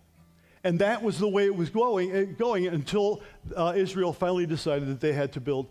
And 0.66 0.80
that 0.80 1.04
was 1.04 1.20
the 1.20 1.28
way 1.28 1.46
it 1.46 1.56
was 1.56 1.70
going, 1.70 2.16
uh, 2.16 2.24
going 2.40 2.66
until 2.66 3.22
uh, 3.56 3.74
Israel 3.78 4.12
finally 4.12 4.48
decided 4.48 4.88
that 4.88 5.00
they 5.00 5.14
had 5.14 5.32
to 5.34 5.40
build 5.40 5.68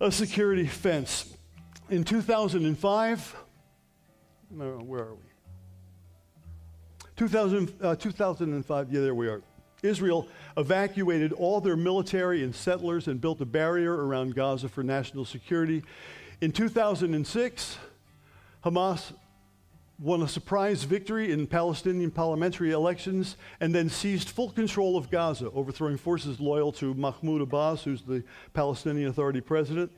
a 0.00 0.10
security 0.10 0.66
fence. 0.66 1.32
In 1.88 2.02
2005, 2.02 3.36
where 4.50 4.68
are 5.02 5.14
we? 5.14 5.20
2000, 7.14 7.72
uh, 7.80 7.94
2005, 7.94 8.92
yeah, 8.92 9.00
there 9.00 9.14
we 9.14 9.28
are. 9.28 9.40
Israel 9.84 10.26
evacuated 10.56 11.32
all 11.32 11.60
their 11.60 11.76
military 11.76 12.42
and 12.42 12.52
settlers 12.52 13.06
and 13.06 13.20
built 13.20 13.40
a 13.40 13.46
barrier 13.46 14.04
around 14.04 14.34
Gaza 14.34 14.68
for 14.68 14.82
national 14.82 15.26
security. 15.26 15.84
In 16.40 16.50
2006, 16.50 17.78
Hamas 18.64 19.12
won 19.98 20.22
a 20.22 20.28
surprise 20.28 20.84
victory 20.84 21.32
in 21.32 21.46
Palestinian 21.46 22.10
parliamentary 22.10 22.70
elections 22.70 23.36
and 23.60 23.74
then 23.74 23.88
seized 23.88 24.30
full 24.30 24.50
control 24.50 24.96
of 24.96 25.10
Gaza, 25.10 25.50
overthrowing 25.50 25.96
forces 25.96 26.38
loyal 26.38 26.70
to 26.72 26.94
Mahmoud 26.94 27.40
Abbas, 27.40 27.82
who's 27.82 28.02
the 28.02 28.22
Palestinian 28.54 29.08
Authority 29.08 29.40
president. 29.40 29.90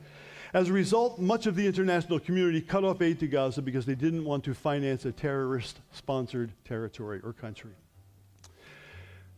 As 0.53 0.69
a 0.69 0.73
result, 0.73 1.19
much 1.19 1.45
of 1.45 1.55
the 1.55 1.65
international 1.65 2.19
community 2.19 2.61
cut 2.61 2.83
off 2.83 3.01
aid 3.01 3.19
to 3.19 3.27
Gaza 3.27 3.61
because 3.61 3.85
they 3.85 3.95
didn't 3.95 4.25
want 4.25 4.43
to 4.45 4.53
finance 4.53 5.05
a 5.05 5.11
terrorist 5.11 5.79
sponsored 5.91 6.51
territory 6.65 7.21
or 7.23 7.31
country. 7.31 7.71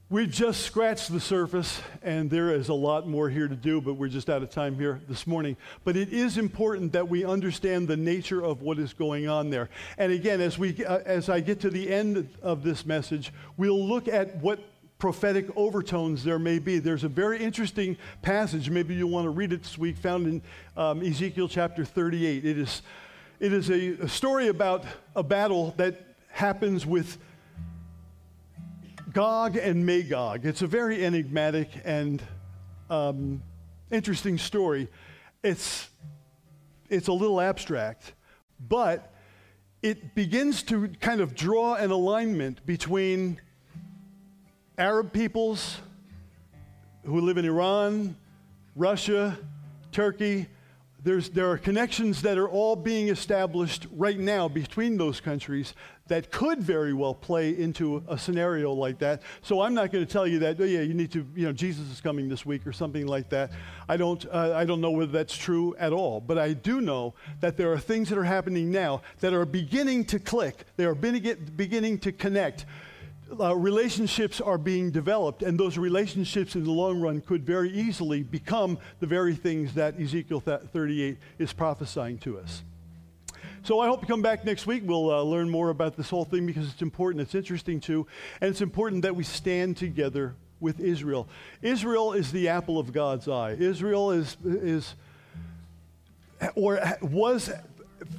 We've 0.09 0.29
just 0.29 0.61
scratched 0.61 1.11
the 1.11 1.21
surface, 1.21 1.81
and 2.03 2.29
there 2.29 2.53
is 2.53 2.67
a 2.67 2.73
lot 2.73 3.07
more 3.07 3.29
here 3.29 3.47
to 3.47 3.55
do, 3.55 3.79
but 3.79 3.93
we're 3.93 4.09
just 4.09 4.29
out 4.29 4.43
of 4.43 4.49
time 4.49 4.75
here 4.75 5.01
this 5.07 5.25
morning. 5.25 5.55
But 5.85 5.95
it 5.95 6.09
is 6.09 6.37
important 6.37 6.91
that 6.91 7.07
we 7.07 7.23
understand 7.23 7.87
the 7.87 7.95
nature 7.95 8.43
of 8.43 8.61
what 8.61 8.79
is 8.79 8.93
going 8.93 9.29
on 9.29 9.49
there. 9.49 9.69
And 9.97 10.11
again, 10.11 10.41
as, 10.41 10.59
we, 10.59 10.85
uh, 10.85 10.99
as 11.05 11.29
I 11.29 11.39
get 11.39 11.61
to 11.61 11.69
the 11.69 11.89
end 11.89 12.29
of 12.41 12.63
this 12.63 12.85
message, 12.85 13.31
we'll 13.55 13.87
look 13.87 14.09
at 14.09 14.35
what 14.37 14.59
prophetic 14.99 15.47
overtones 15.55 16.23
there 16.23 16.37
may 16.37 16.59
be. 16.59 16.79
There's 16.79 17.05
a 17.05 17.09
very 17.09 17.41
interesting 17.41 17.97
passage, 18.21 18.69
maybe 18.69 18.93
you'll 18.95 19.09
want 19.09 19.25
to 19.25 19.31
read 19.31 19.53
it 19.53 19.63
this 19.63 19.77
week, 19.77 19.97
found 19.97 20.27
in 20.27 20.41
um, 20.75 21.01
Ezekiel 21.01 21.47
chapter 21.47 21.85
38. 21.85 22.45
It 22.45 22.57
is, 22.59 22.81
it 23.39 23.53
is 23.53 23.69
a, 23.69 24.03
a 24.03 24.09
story 24.09 24.49
about 24.49 24.83
a 25.15 25.23
battle 25.23 25.73
that 25.77 26.15
happens 26.29 26.85
with 26.85 27.17
Gog 29.13 29.57
and 29.57 29.85
Magog. 29.85 30.43
It's 30.43 30.63
a 30.63 30.67
very 30.67 31.05
enigmatic 31.05 31.69
and 31.85 32.19
um, 32.89 33.43
interesting 33.91 34.39
story. 34.39 34.87
It's, 35.43 35.87
it's 36.89 37.09
a 37.09 37.13
little 37.13 37.39
abstract, 37.39 38.13
but 38.67 39.13
it 39.83 40.15
begins 40.15 40.63
to 40.63 40.87
kind 40.99 41.21
of 41.21 41.35
draw 41.35 41.75
an 41.75 41.91
alignment 41.91 42.65
between 42.65 43.39
Arab 44.79 45.13
peoples 45.13 45.77
who 47.05 47.21
live 47.21 47.37
in 47.37 47.45
Iran, 47.45 48.15
Russia, 48.75 49.37
Turkey. 49.91 50.47
There's, 51.03 51.29
there 51.29 51.51
are 51.51 51.57
connections 51.57 52.21
that 52.21 52.37
are 52.37 52.47
all 52.47 52.77
being 52.77 53.09
established 53.09 53.87
right 53.91 54.17
now 54.17 54.47
between 54.47 54.97
those 54.97 55.19
countries 55.19 55.73
that 56.07 56.31
could 56.31 56.63
very 56.63 56.93
well 56.93 57.13
play 57.13 57.57
into 57.57 58.01
a 58.07 58.17
scenario 58.17 58.71
like 58.71 58.99
that. 58.99 59.21
So 59.41 59.61
I'm 59.61 59.73
not 59.73 59.91
going 59.91 60.05
to 60.05 60.11
tell 60.11 60.25
you 60.25 60.39
that, 60.39 60.59
oh, 60.61 60.63
yeah, 60.63 60.79
you 60.79 60.93
need 60.93 61.11
to, 61.11 61.25
you 61.35 61.45
know, 61.45 61.51
Jesus 61.51 61.89
is 61.91 61.99
coming 61.99 62.29
this 62.29 62.45
week 62.45 62.65
or 62.65 62.71
something 62.71 63.05
like 63.05 63.29
that. 63.29 63.51
I 63.89 63.97
don't, 63.97 64.25
uh, 64.27 64.53
I 64.55 64.63
don't 64.63 64.79
know 64.79 64.91
whether 64.91 65.11
that's 65.11 65.35
true 65.35 65.75
at 65.77 65.91
all. 65.91 66.21
But 66.21 66.37
I 66.37 66.53
do 66.53 66.79
know 66.79 67.15
that 67.41 67.57
there 67.57 67.73
are 67.73 67.79
things 67.79 68.07
that 68.07 68.17
are 68.17 68.23
happening 68.23 68.71
now 68.71 69.01
that 69.19 69.33
are 69.33 69.45
beginning 69.45 70.05
to 70.05 70.19
click, 70.19 70.63
they 70.77 70.85
are 70.85 70.95
beginning 70.95 71.99
to 71.99 72.11
connect. 72.13 72.65
Uh, 73.39 73.55
relationships 73.55 74.39
are 74.39 74.57
being 74.57 74.91
developed, 74.91 75.43
and 75.43 75.59
those 75.59 75.77
relationships 75.77 76.55
in 76.55 76.63
the 76.63 76.71
long 76.71 77.01
run 77.01 77.21
could 77.21 77.45
very 77.45 77.71
easily 77.71 78.21
become 78.21 78.77
the 78.99 79.07
very 79.07 79.35
things 79.35 79.73
that 79.73 79.99
Ezekiel 79.99 80.39
38 80.39 81.17
is 81.39 81.53
prophesying 81.53 82.17
to 82.19 82.39
us. 82.39 82.63
So 83.63 83.79
I 83.79 83.87
hope 83.87 84.01
you 84.01 84.07
come 84.07 84.21
back 84.21 84.43
next 84.43 84.67
week. 84.67 84.83
We'll 84.85 85.09
uh, 85.09 85.21
learn 85.21 85.49
more 85.49 85.69
about 85.69 85.95
this 85.95 86.09
whole 86.09 86.25
thing 86.25 86.45
because 86.45 86.69
it's 86.69 86.81
important. 86.81 87.21
It's 87.21 87.33
interesting 87.33 87.79
too. 87.79 88.05
And 88.41 88.49
it's 88.49 88.61
important 88.61 89.03
that 89.03 89.15
we 89.15 89.23
stand 89.23 89.77
together 89.77 90.35
with 90.59 90.79
Israel. 90.79 91.29
Israel 91.61 92.11
is 92.11 92.31
the 92.31 92.49
apple 92.49 92.77
of 92.77 92.91
God's 92.91 93.27
eye. 93.29 93.51
Israel 93.51 94.11
is, 94.11 94.35
is 94.43 94.95
or 96.55 96.81
was 97.01 97.51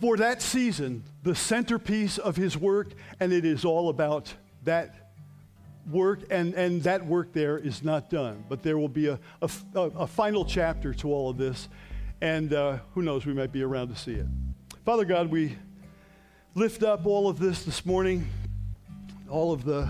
for 0.01 0.17
that 0.17 0.41
season 0.41 1.05
the 1.23 1.35
centerpiece 1.35 2.19
of 2.19 2.37
his 2.37 2.57
work, 2.57 2.93
and 3.21 3.33
it 3.33 3.45
is 3.45 3.65
all 3.65 3.89
about 3.91 4.35
that 4.65 5.03
work, 5.91 6.20
and, 6.30 6.55
and 6.55 6.82
that 6.82 7.05
work 7.05 7.32
there 7.32 7.59
is 7.59 7.82
not 7.82 8.11
done. 8.11 8.45
But 8.49 8.62
there 8.62 8.78
will 8.78 8.89
be 8.89 9.09
a, 9.09 9.18
a, 9.43 9.51
a 9.74 10.07
final 10.07 10.45
chapter 10.45 10.95
to 10.95 11.12
all 11.12 11.30
of 11.30 11.37
this, 11.37 11.68
and 12.20 12.53
uh, 12.53 12.78
who 12.95 13.03
knows, 13.03 13.26
we 13.26 13.35
might 13.35 13.53
be 13.53 13.62
around 13.62 13.89
to 13.89 13.97
see 13.97 14.14
it. 14.14 14.26
Father 14.85 15.05
God, 15.05 15.30
we 15.30 15.57
lift 16.55 16.82
up 16.82 17.07
all 17.07 17.28
of 17.28 17.39
this 17.39 17.64
this 17.64 17.85
morning, 17.85 18.28
all 19.28 19.53
of 19.53 19.64
the 19.64 19.89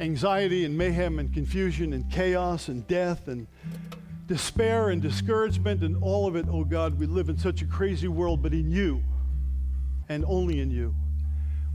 anxiety 0.00 0.64
and 0.64 0.76
mayhem 0.76 1.18
and 1.18 1.32
confusion 1.32 1.92
and 1.92 2.10
chaos 2.10 2.68
and 2.68 2.86
death 2.88 3.28
and 3.28 3.46
despair 4.26 4.90
and 4.90 5.02
discouragement 5.02 5.82
and 5.82 6.02
all 6.02 6.26
of 6.26 6.36
it. 6.36 6.46
Oh 6.50 6.64
God, 6.64 6.98
we 6.98 7.06
live 7.06 7.28
in 7.28 7.38
such 7.38 7.62
a 7.62 7.66
crazy 7.66 8.08
world, 8.08 8.42
but 8.42 8.52
in 8.52 8.70
you 8.70 9.02
and 10.08 10.24
only 10.26 10.60
in 10.60 10.70
you, 10.70 10.94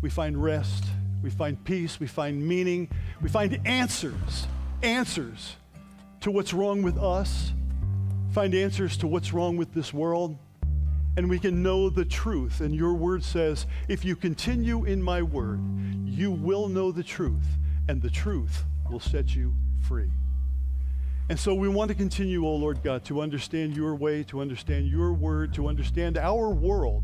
we 0.02 0.10
find 0.10 0.42
rest, 0.42 0.86
we 1.22 1.30
find 1.30 1.64
peace, 1.64 2.00
we 2.00 2.08
find 2.08 2.46
meaning, 2.46 2.90
we 3.22 3.30
find 3.30 3.60
answers, 3.66 4.48
answers 4.84 5.56
to 6.22 6.32
what's 6.32 6.54
wrong 6.54 6.84
with 6.84 6.98
us, 6.98 7.54
find 8.32 8.54
answers 8.54 8.98
to 8.98 9.08
what's 9.08 9.34
wrong 9.34 9.58
with 9.58 9.74
this 9.74 9.94
world 9.94 10.38
and 11.18 11.28
we 11.28 11.40
can 11.40 11.64
know 11.64 11.90
the 11.90 12.06
truth. 12.06 12.62
And 12.62 12.76
your 12.76 12.94
word 12.94 13.24
says, 13.24 13.66
if 13.88 14.06
you 14.06 14.16
continue 14.16 14.86
in 14.86 15.02
my 15.02 15.24
word, 15.24 15.60
you 16.06 16.32
will 16.32 16.70
know 16.70 16.92
the 16.92 17.04
truth, 17.04 17.48
and 17.90 18.02
the 18.02 18.10
truth 18.10 18.64
will 18.90 19.00
set 19.00 19.36
you 19.36 19.54
free. 19.82 20.12
And 21.30 21.38
so 21.38 21.56
we 21.56 21.68
want 21.68 21.90
to 21.90 21.96
continue, 21.96 22.46
O 22.46 22.52
oh 22.52 22.56
Lord 22.56 22.84
God, 22.84 23.04
to 23.06 23.20
understand 23.20 23.76
your 23.76 23.96
way, 23.96 24.24
to 24.26 24.40
understand 24.40 24.88
your 24.88 25.12
word, 25.12 25.54
to 25.56 25.68
understand 25.68 26.18
our 26.18 26.50
world 26.50 27.04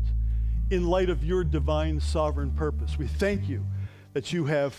in 0.70 0.86
light 0.86 1.10
of 1.10 1.24
your 1.24 1.44
divine 1.44 2.00
sovereign 2.00 2.52
purpose. 2.52 2.96
We 2.96 3.06
thank 3.06 3.48
you 3.48 3.66
that 4.14 4.32
you 4.32 4.46
have 4.46 4.74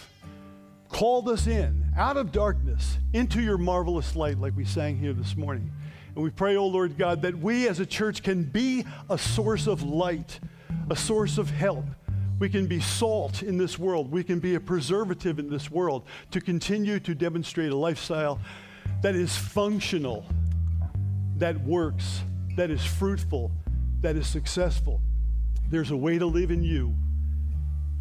called 0.90 1.28
us 1.30 1.46
in 1.46 1.86
out 1.98 2.18
of 2.18 2.32
darkness 2.32 2.98
into 3.14 3.42
your 3.42 3.58
marvelous 3.58 4.16
light, 4.16 4.40
like 4.40 4.56
we 4.56 4.66
sang 4.66 4.98
here 4.98 5.14
this 5.14 5.36
morning. 5.36 5.72
And 6.16 6.24
we 6.24 6.30
pray, 6.30 6.56
oh 6.56 6.68
Lord 6.68 6.98
God, 6.98 7.22
that 7.24 7.38
we 7.38 7.68
as 7.68 7.80
a 7.80 7.86
church 7.86 8.24
can 8.24 8.44
be 8.44 8.86
a 9.10 9.18
source 9.18 9.68
of 9.68 9.84
light, 9.84 10.40
a 10.90 10.96
source 10.96 11.38
of 11.38 11.50
help. 11.50 11.86
We 12.40 12.50
can 12.50 12.68
be 12.68 12.80
salt 12.80 13.44
in 13.44 13.58
this 13.58 13.78
world. 13.78 14.10
We 14.10 14.24
can 14.24 14.40
be 14.40 14.56
a 14.56 14.60
preservative 14.60 15.38
in 15.38 15.50
this 15.50 15.70
world 15.70 16.06
to 16.32 16.40
continue 16.40 17.00
to 17.02 17.14
demonstrate 17.14 17.72
a 17.72 17.76
lifestyle 17.76 18.40
that 19.02 19.16
is 19.16 19.36
functional, 19.36 20.26
that 21.38 21.60
works, 21.62 22.22
that 22.56 22.72
is 22.72 22.84
fruitful, 22.86 23.52
that 24.02 24.16
is 24.16 24.28
successful. 24.28 25.02
There's 25.70 25.92
a 25.92 25.98
way 25.98 26.18
to 26.18 26.26
live 26.26 26.52
in 26.52 26.64
you 26.64 26.96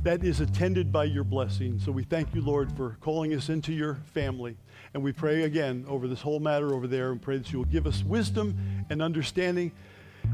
that 0.05 0.23
is 0.23 0.41
attended 0.41 0.93
by 0.93 1.05
your 1.05 1.25
blessing. 1.25 1.81
So 1.81 1.91
we 1.91 2.05
thank 2.05 2.35
you, 2.35 2.43
Lord, 2.43 2.71
for 2.77 2.99
calling 3.01 3.35
us 3.35 3.49
into 3.49 3.73
your 3.73 3.97
family. 4.13 4.57
And 4.93 5.03
we 5.03 5.13
pray 5.13 5.43
again 5.43 5.85
over 5.89 6.07
this 6.07 6.21
whole 6.21 6.41
matter 6.41 6.75
over 6.75 6.87
there 6.87 7.11
and 7.11 7.21
pray 7.21 7.39
that 7.39 7.51
you 7.53 7.59
will 7.59 7.67
give 7.67 7.87
us 7.87 8.05
wisdom 8.05 8.55
and 8.91 9.03
understanding 9.03 9.73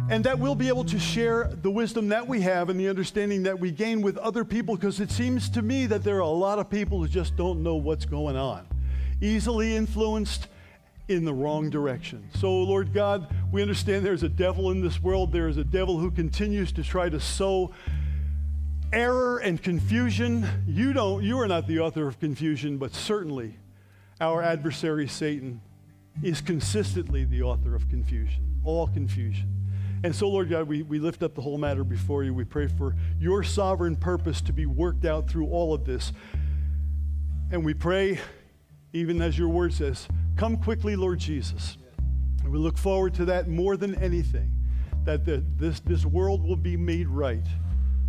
and 0.08 0.24
that 0.24 0.38
we'll 0.38 0.54
be 0.54 0.68
able 0.68 0.84
to 0.84 0.98
share 0.98 1.50
the 1.62 1.70
wisdom 1.70 2.08
that 2.08 2.26
we 2.26 2.40
have 2.40 2.68
and 2.68 2.78
the 2.78 2.88
understanding 2.88 3.44
that 3.44 3.58
we 3.58 3.70
gain 3.70 4.02
with 4.02 4.16
other 4.18 4.44
people 4.44 4.76
because 4.76 5.00
it 5.00 5.10
seems 5.10 5.48
to 5.50 5.62
me 5.62 5.86
that 5.86 6.02
there 6.04 6.16
are 6.16 6.20
a 6.20 6.28
lot 6.28 6.58
of 6.58 6.68
people 6.68 7.00
who 7.00 7.08
just 7.08 7.36
don't 7.36 7.62
know 7.62 7.76
what's 7.76 8.04
going 8.04 8.36
on, 8.36 8.66
easily 9.20 9.76
influenced 9.76 10.48
in 11.08 11.24
the 11.24 11.34
wrong 11.34 11.70
direction. 11.70 12.28
So, 12.36 12.52
Lord 12.62 12.92
God, 12.92 13.34
we 13.50 13.62
understand 13.62 14.06
there's 14.06 14.22
a 14.22 14.28
devil 14.28 14.70
in 14.70 14.80
this 14.80 15.02
world. 15.02 15.32
There 15.32 15.48
is 15.48 15.56
a 15.56 15.64
devil 15.64 15.98
who 15.98 16.10
continues 16.10 16.70
to 16.72 16.84
try 16.84 17.08
to 17.08 17.18
sow 17.18 17.72
error 18.92 19.38
and 19.38 19.62
confusion. 19.62 20.46
You 20.66 20.92
don't 20.92 21.22
you 21.22 21.38
are 21.38 21.48
not 21.48 21.66
the 21.66 21.80
author 21.80 22.06
of 22.06 22.18
confusion, 22.18 22.78
but 22.78 22.94
certainly 22.94 23.56
our 24.20 24.42
adversary, 24.42 25.08
Satan, 25.08 25.60
is 26.22 26.40
consistently 26.40 27.24
the 27.24 27.42
author 27.42 27.74
of 27.74 27.88
confusion, 27.88 28.60
all 28.64 28.86
confusion. 28.88 29.48
And 30.02 30.14
so, 30.14 30.28
Lord 30.28 30.48
God, 30.48 30.66
we, 30.66 30.82
we 30.82 30.98
lift 30.98 31.22
up 31.22 31.34
the 31.34 31.42
whole 31.42 31.58
matter 31.58 31.84
before 31.84 32.24
you. 32.24 32.32
We 32.32 32.44
pray 32.44 32.68
for 32.68 32.96
your 33.18 33.42
sovereign 33.42 33.96
purpose 33.96 34.40
to 34.42 34.52
be 34.52 34.66
worked 34.66 35.04
out 35.04 35.28
through 35.28 35.48
all 35.48 35.74
of 35.74 35.84
this. 35.84 36.12
And 37.50 37.64
we 37.64 37.74
pray, 37.74 38.18
even 38.92 39.20
as 39.20 39.38
your 39.38 39.48
word 39.48 39.74
says, 39.74 40.08
come 40.36 40.56
quickly, 40.56 40.96
Lord 40.96 41.18
Jesus. 41.18 41.76
And 42.42 42.50
we 42.50 42.58
look 42.58 42.78
forward 42.78 43.14
to 43.14 43.26
that 43.26 43.48
more 43.48 43.76
than 43.76 43.94
anything, 43.96 44.50
that 45.04 45.26
the, 45.26 45.44
this, 45.56 45.80
this 45.80 46.06
world 46.06 46.42
will 46.42 46.56
be 46.56 46.76
made 46.76 47.08
right 47.08 47.46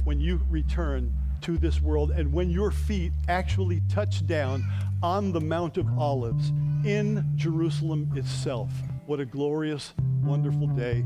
when 0.04 0.20
you 0.20 0.42
return 0.50 1.14
to 1.42 1.58
this 1.58 1.82
world. 1.82 2.12
And 2.12 2.32
when 2.32 2.50
your 2.50 2.72
feet 2.72 3.12
actually 3.28 3.82
touch 3.90 4.26
down 4.26 4.64
on 5.02 5.32
the 5.32 5.42
Mount 5.42 5.78
of 5.78 5.88
Olives 5.98 6.50
in 6.86 7.26
Jerusalem 7.36 8.12
itself, 8.16 8.70
what 9.06 9.20
a 9.20 9.26
glorious, 9.26 9.94
wonderful 10.24 10.68
day. 10.68 11.04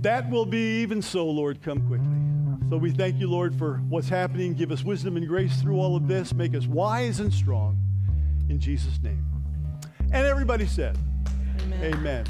That 0.00 0.28
will 0.30 0.46
be 0.46 0.82
even 0.82 1.00
so, 1.00 1.26
Lord, 1.26 1.62
come 1.62 1.86
quickly. 1.86 2.08
So 2.70 2.78
we 2.78 2.90
thank 2.90 3.20
you, 3.20 3.30
Lord, 3.30 3.54
for 3.54 3.76
what's 3.88 4.08
happening. 4.08 4.54
Give 4.54 4.72
us 4.72 4.82
wisdom 4.82 5.16
and 5.16 5.28
grace 5.28 5.60
through 5.60 5.78
all 5.78 5.94
of 5.94 6.08
this. 6.08 6.32
Make 6.32 6.54
us 6.54 6.66
wise 6.66 7.20
and 7.20 7.32
strong. 7.32 7.78
In 8.48 8.58
Jesus' 8.58 8.98
name. 9.02 9.24
And 10.12 10.26
everybody 10.26 10.66
said, 10.66 10.96
Amen. 11.60 11.94
Amen. 11.94 12.24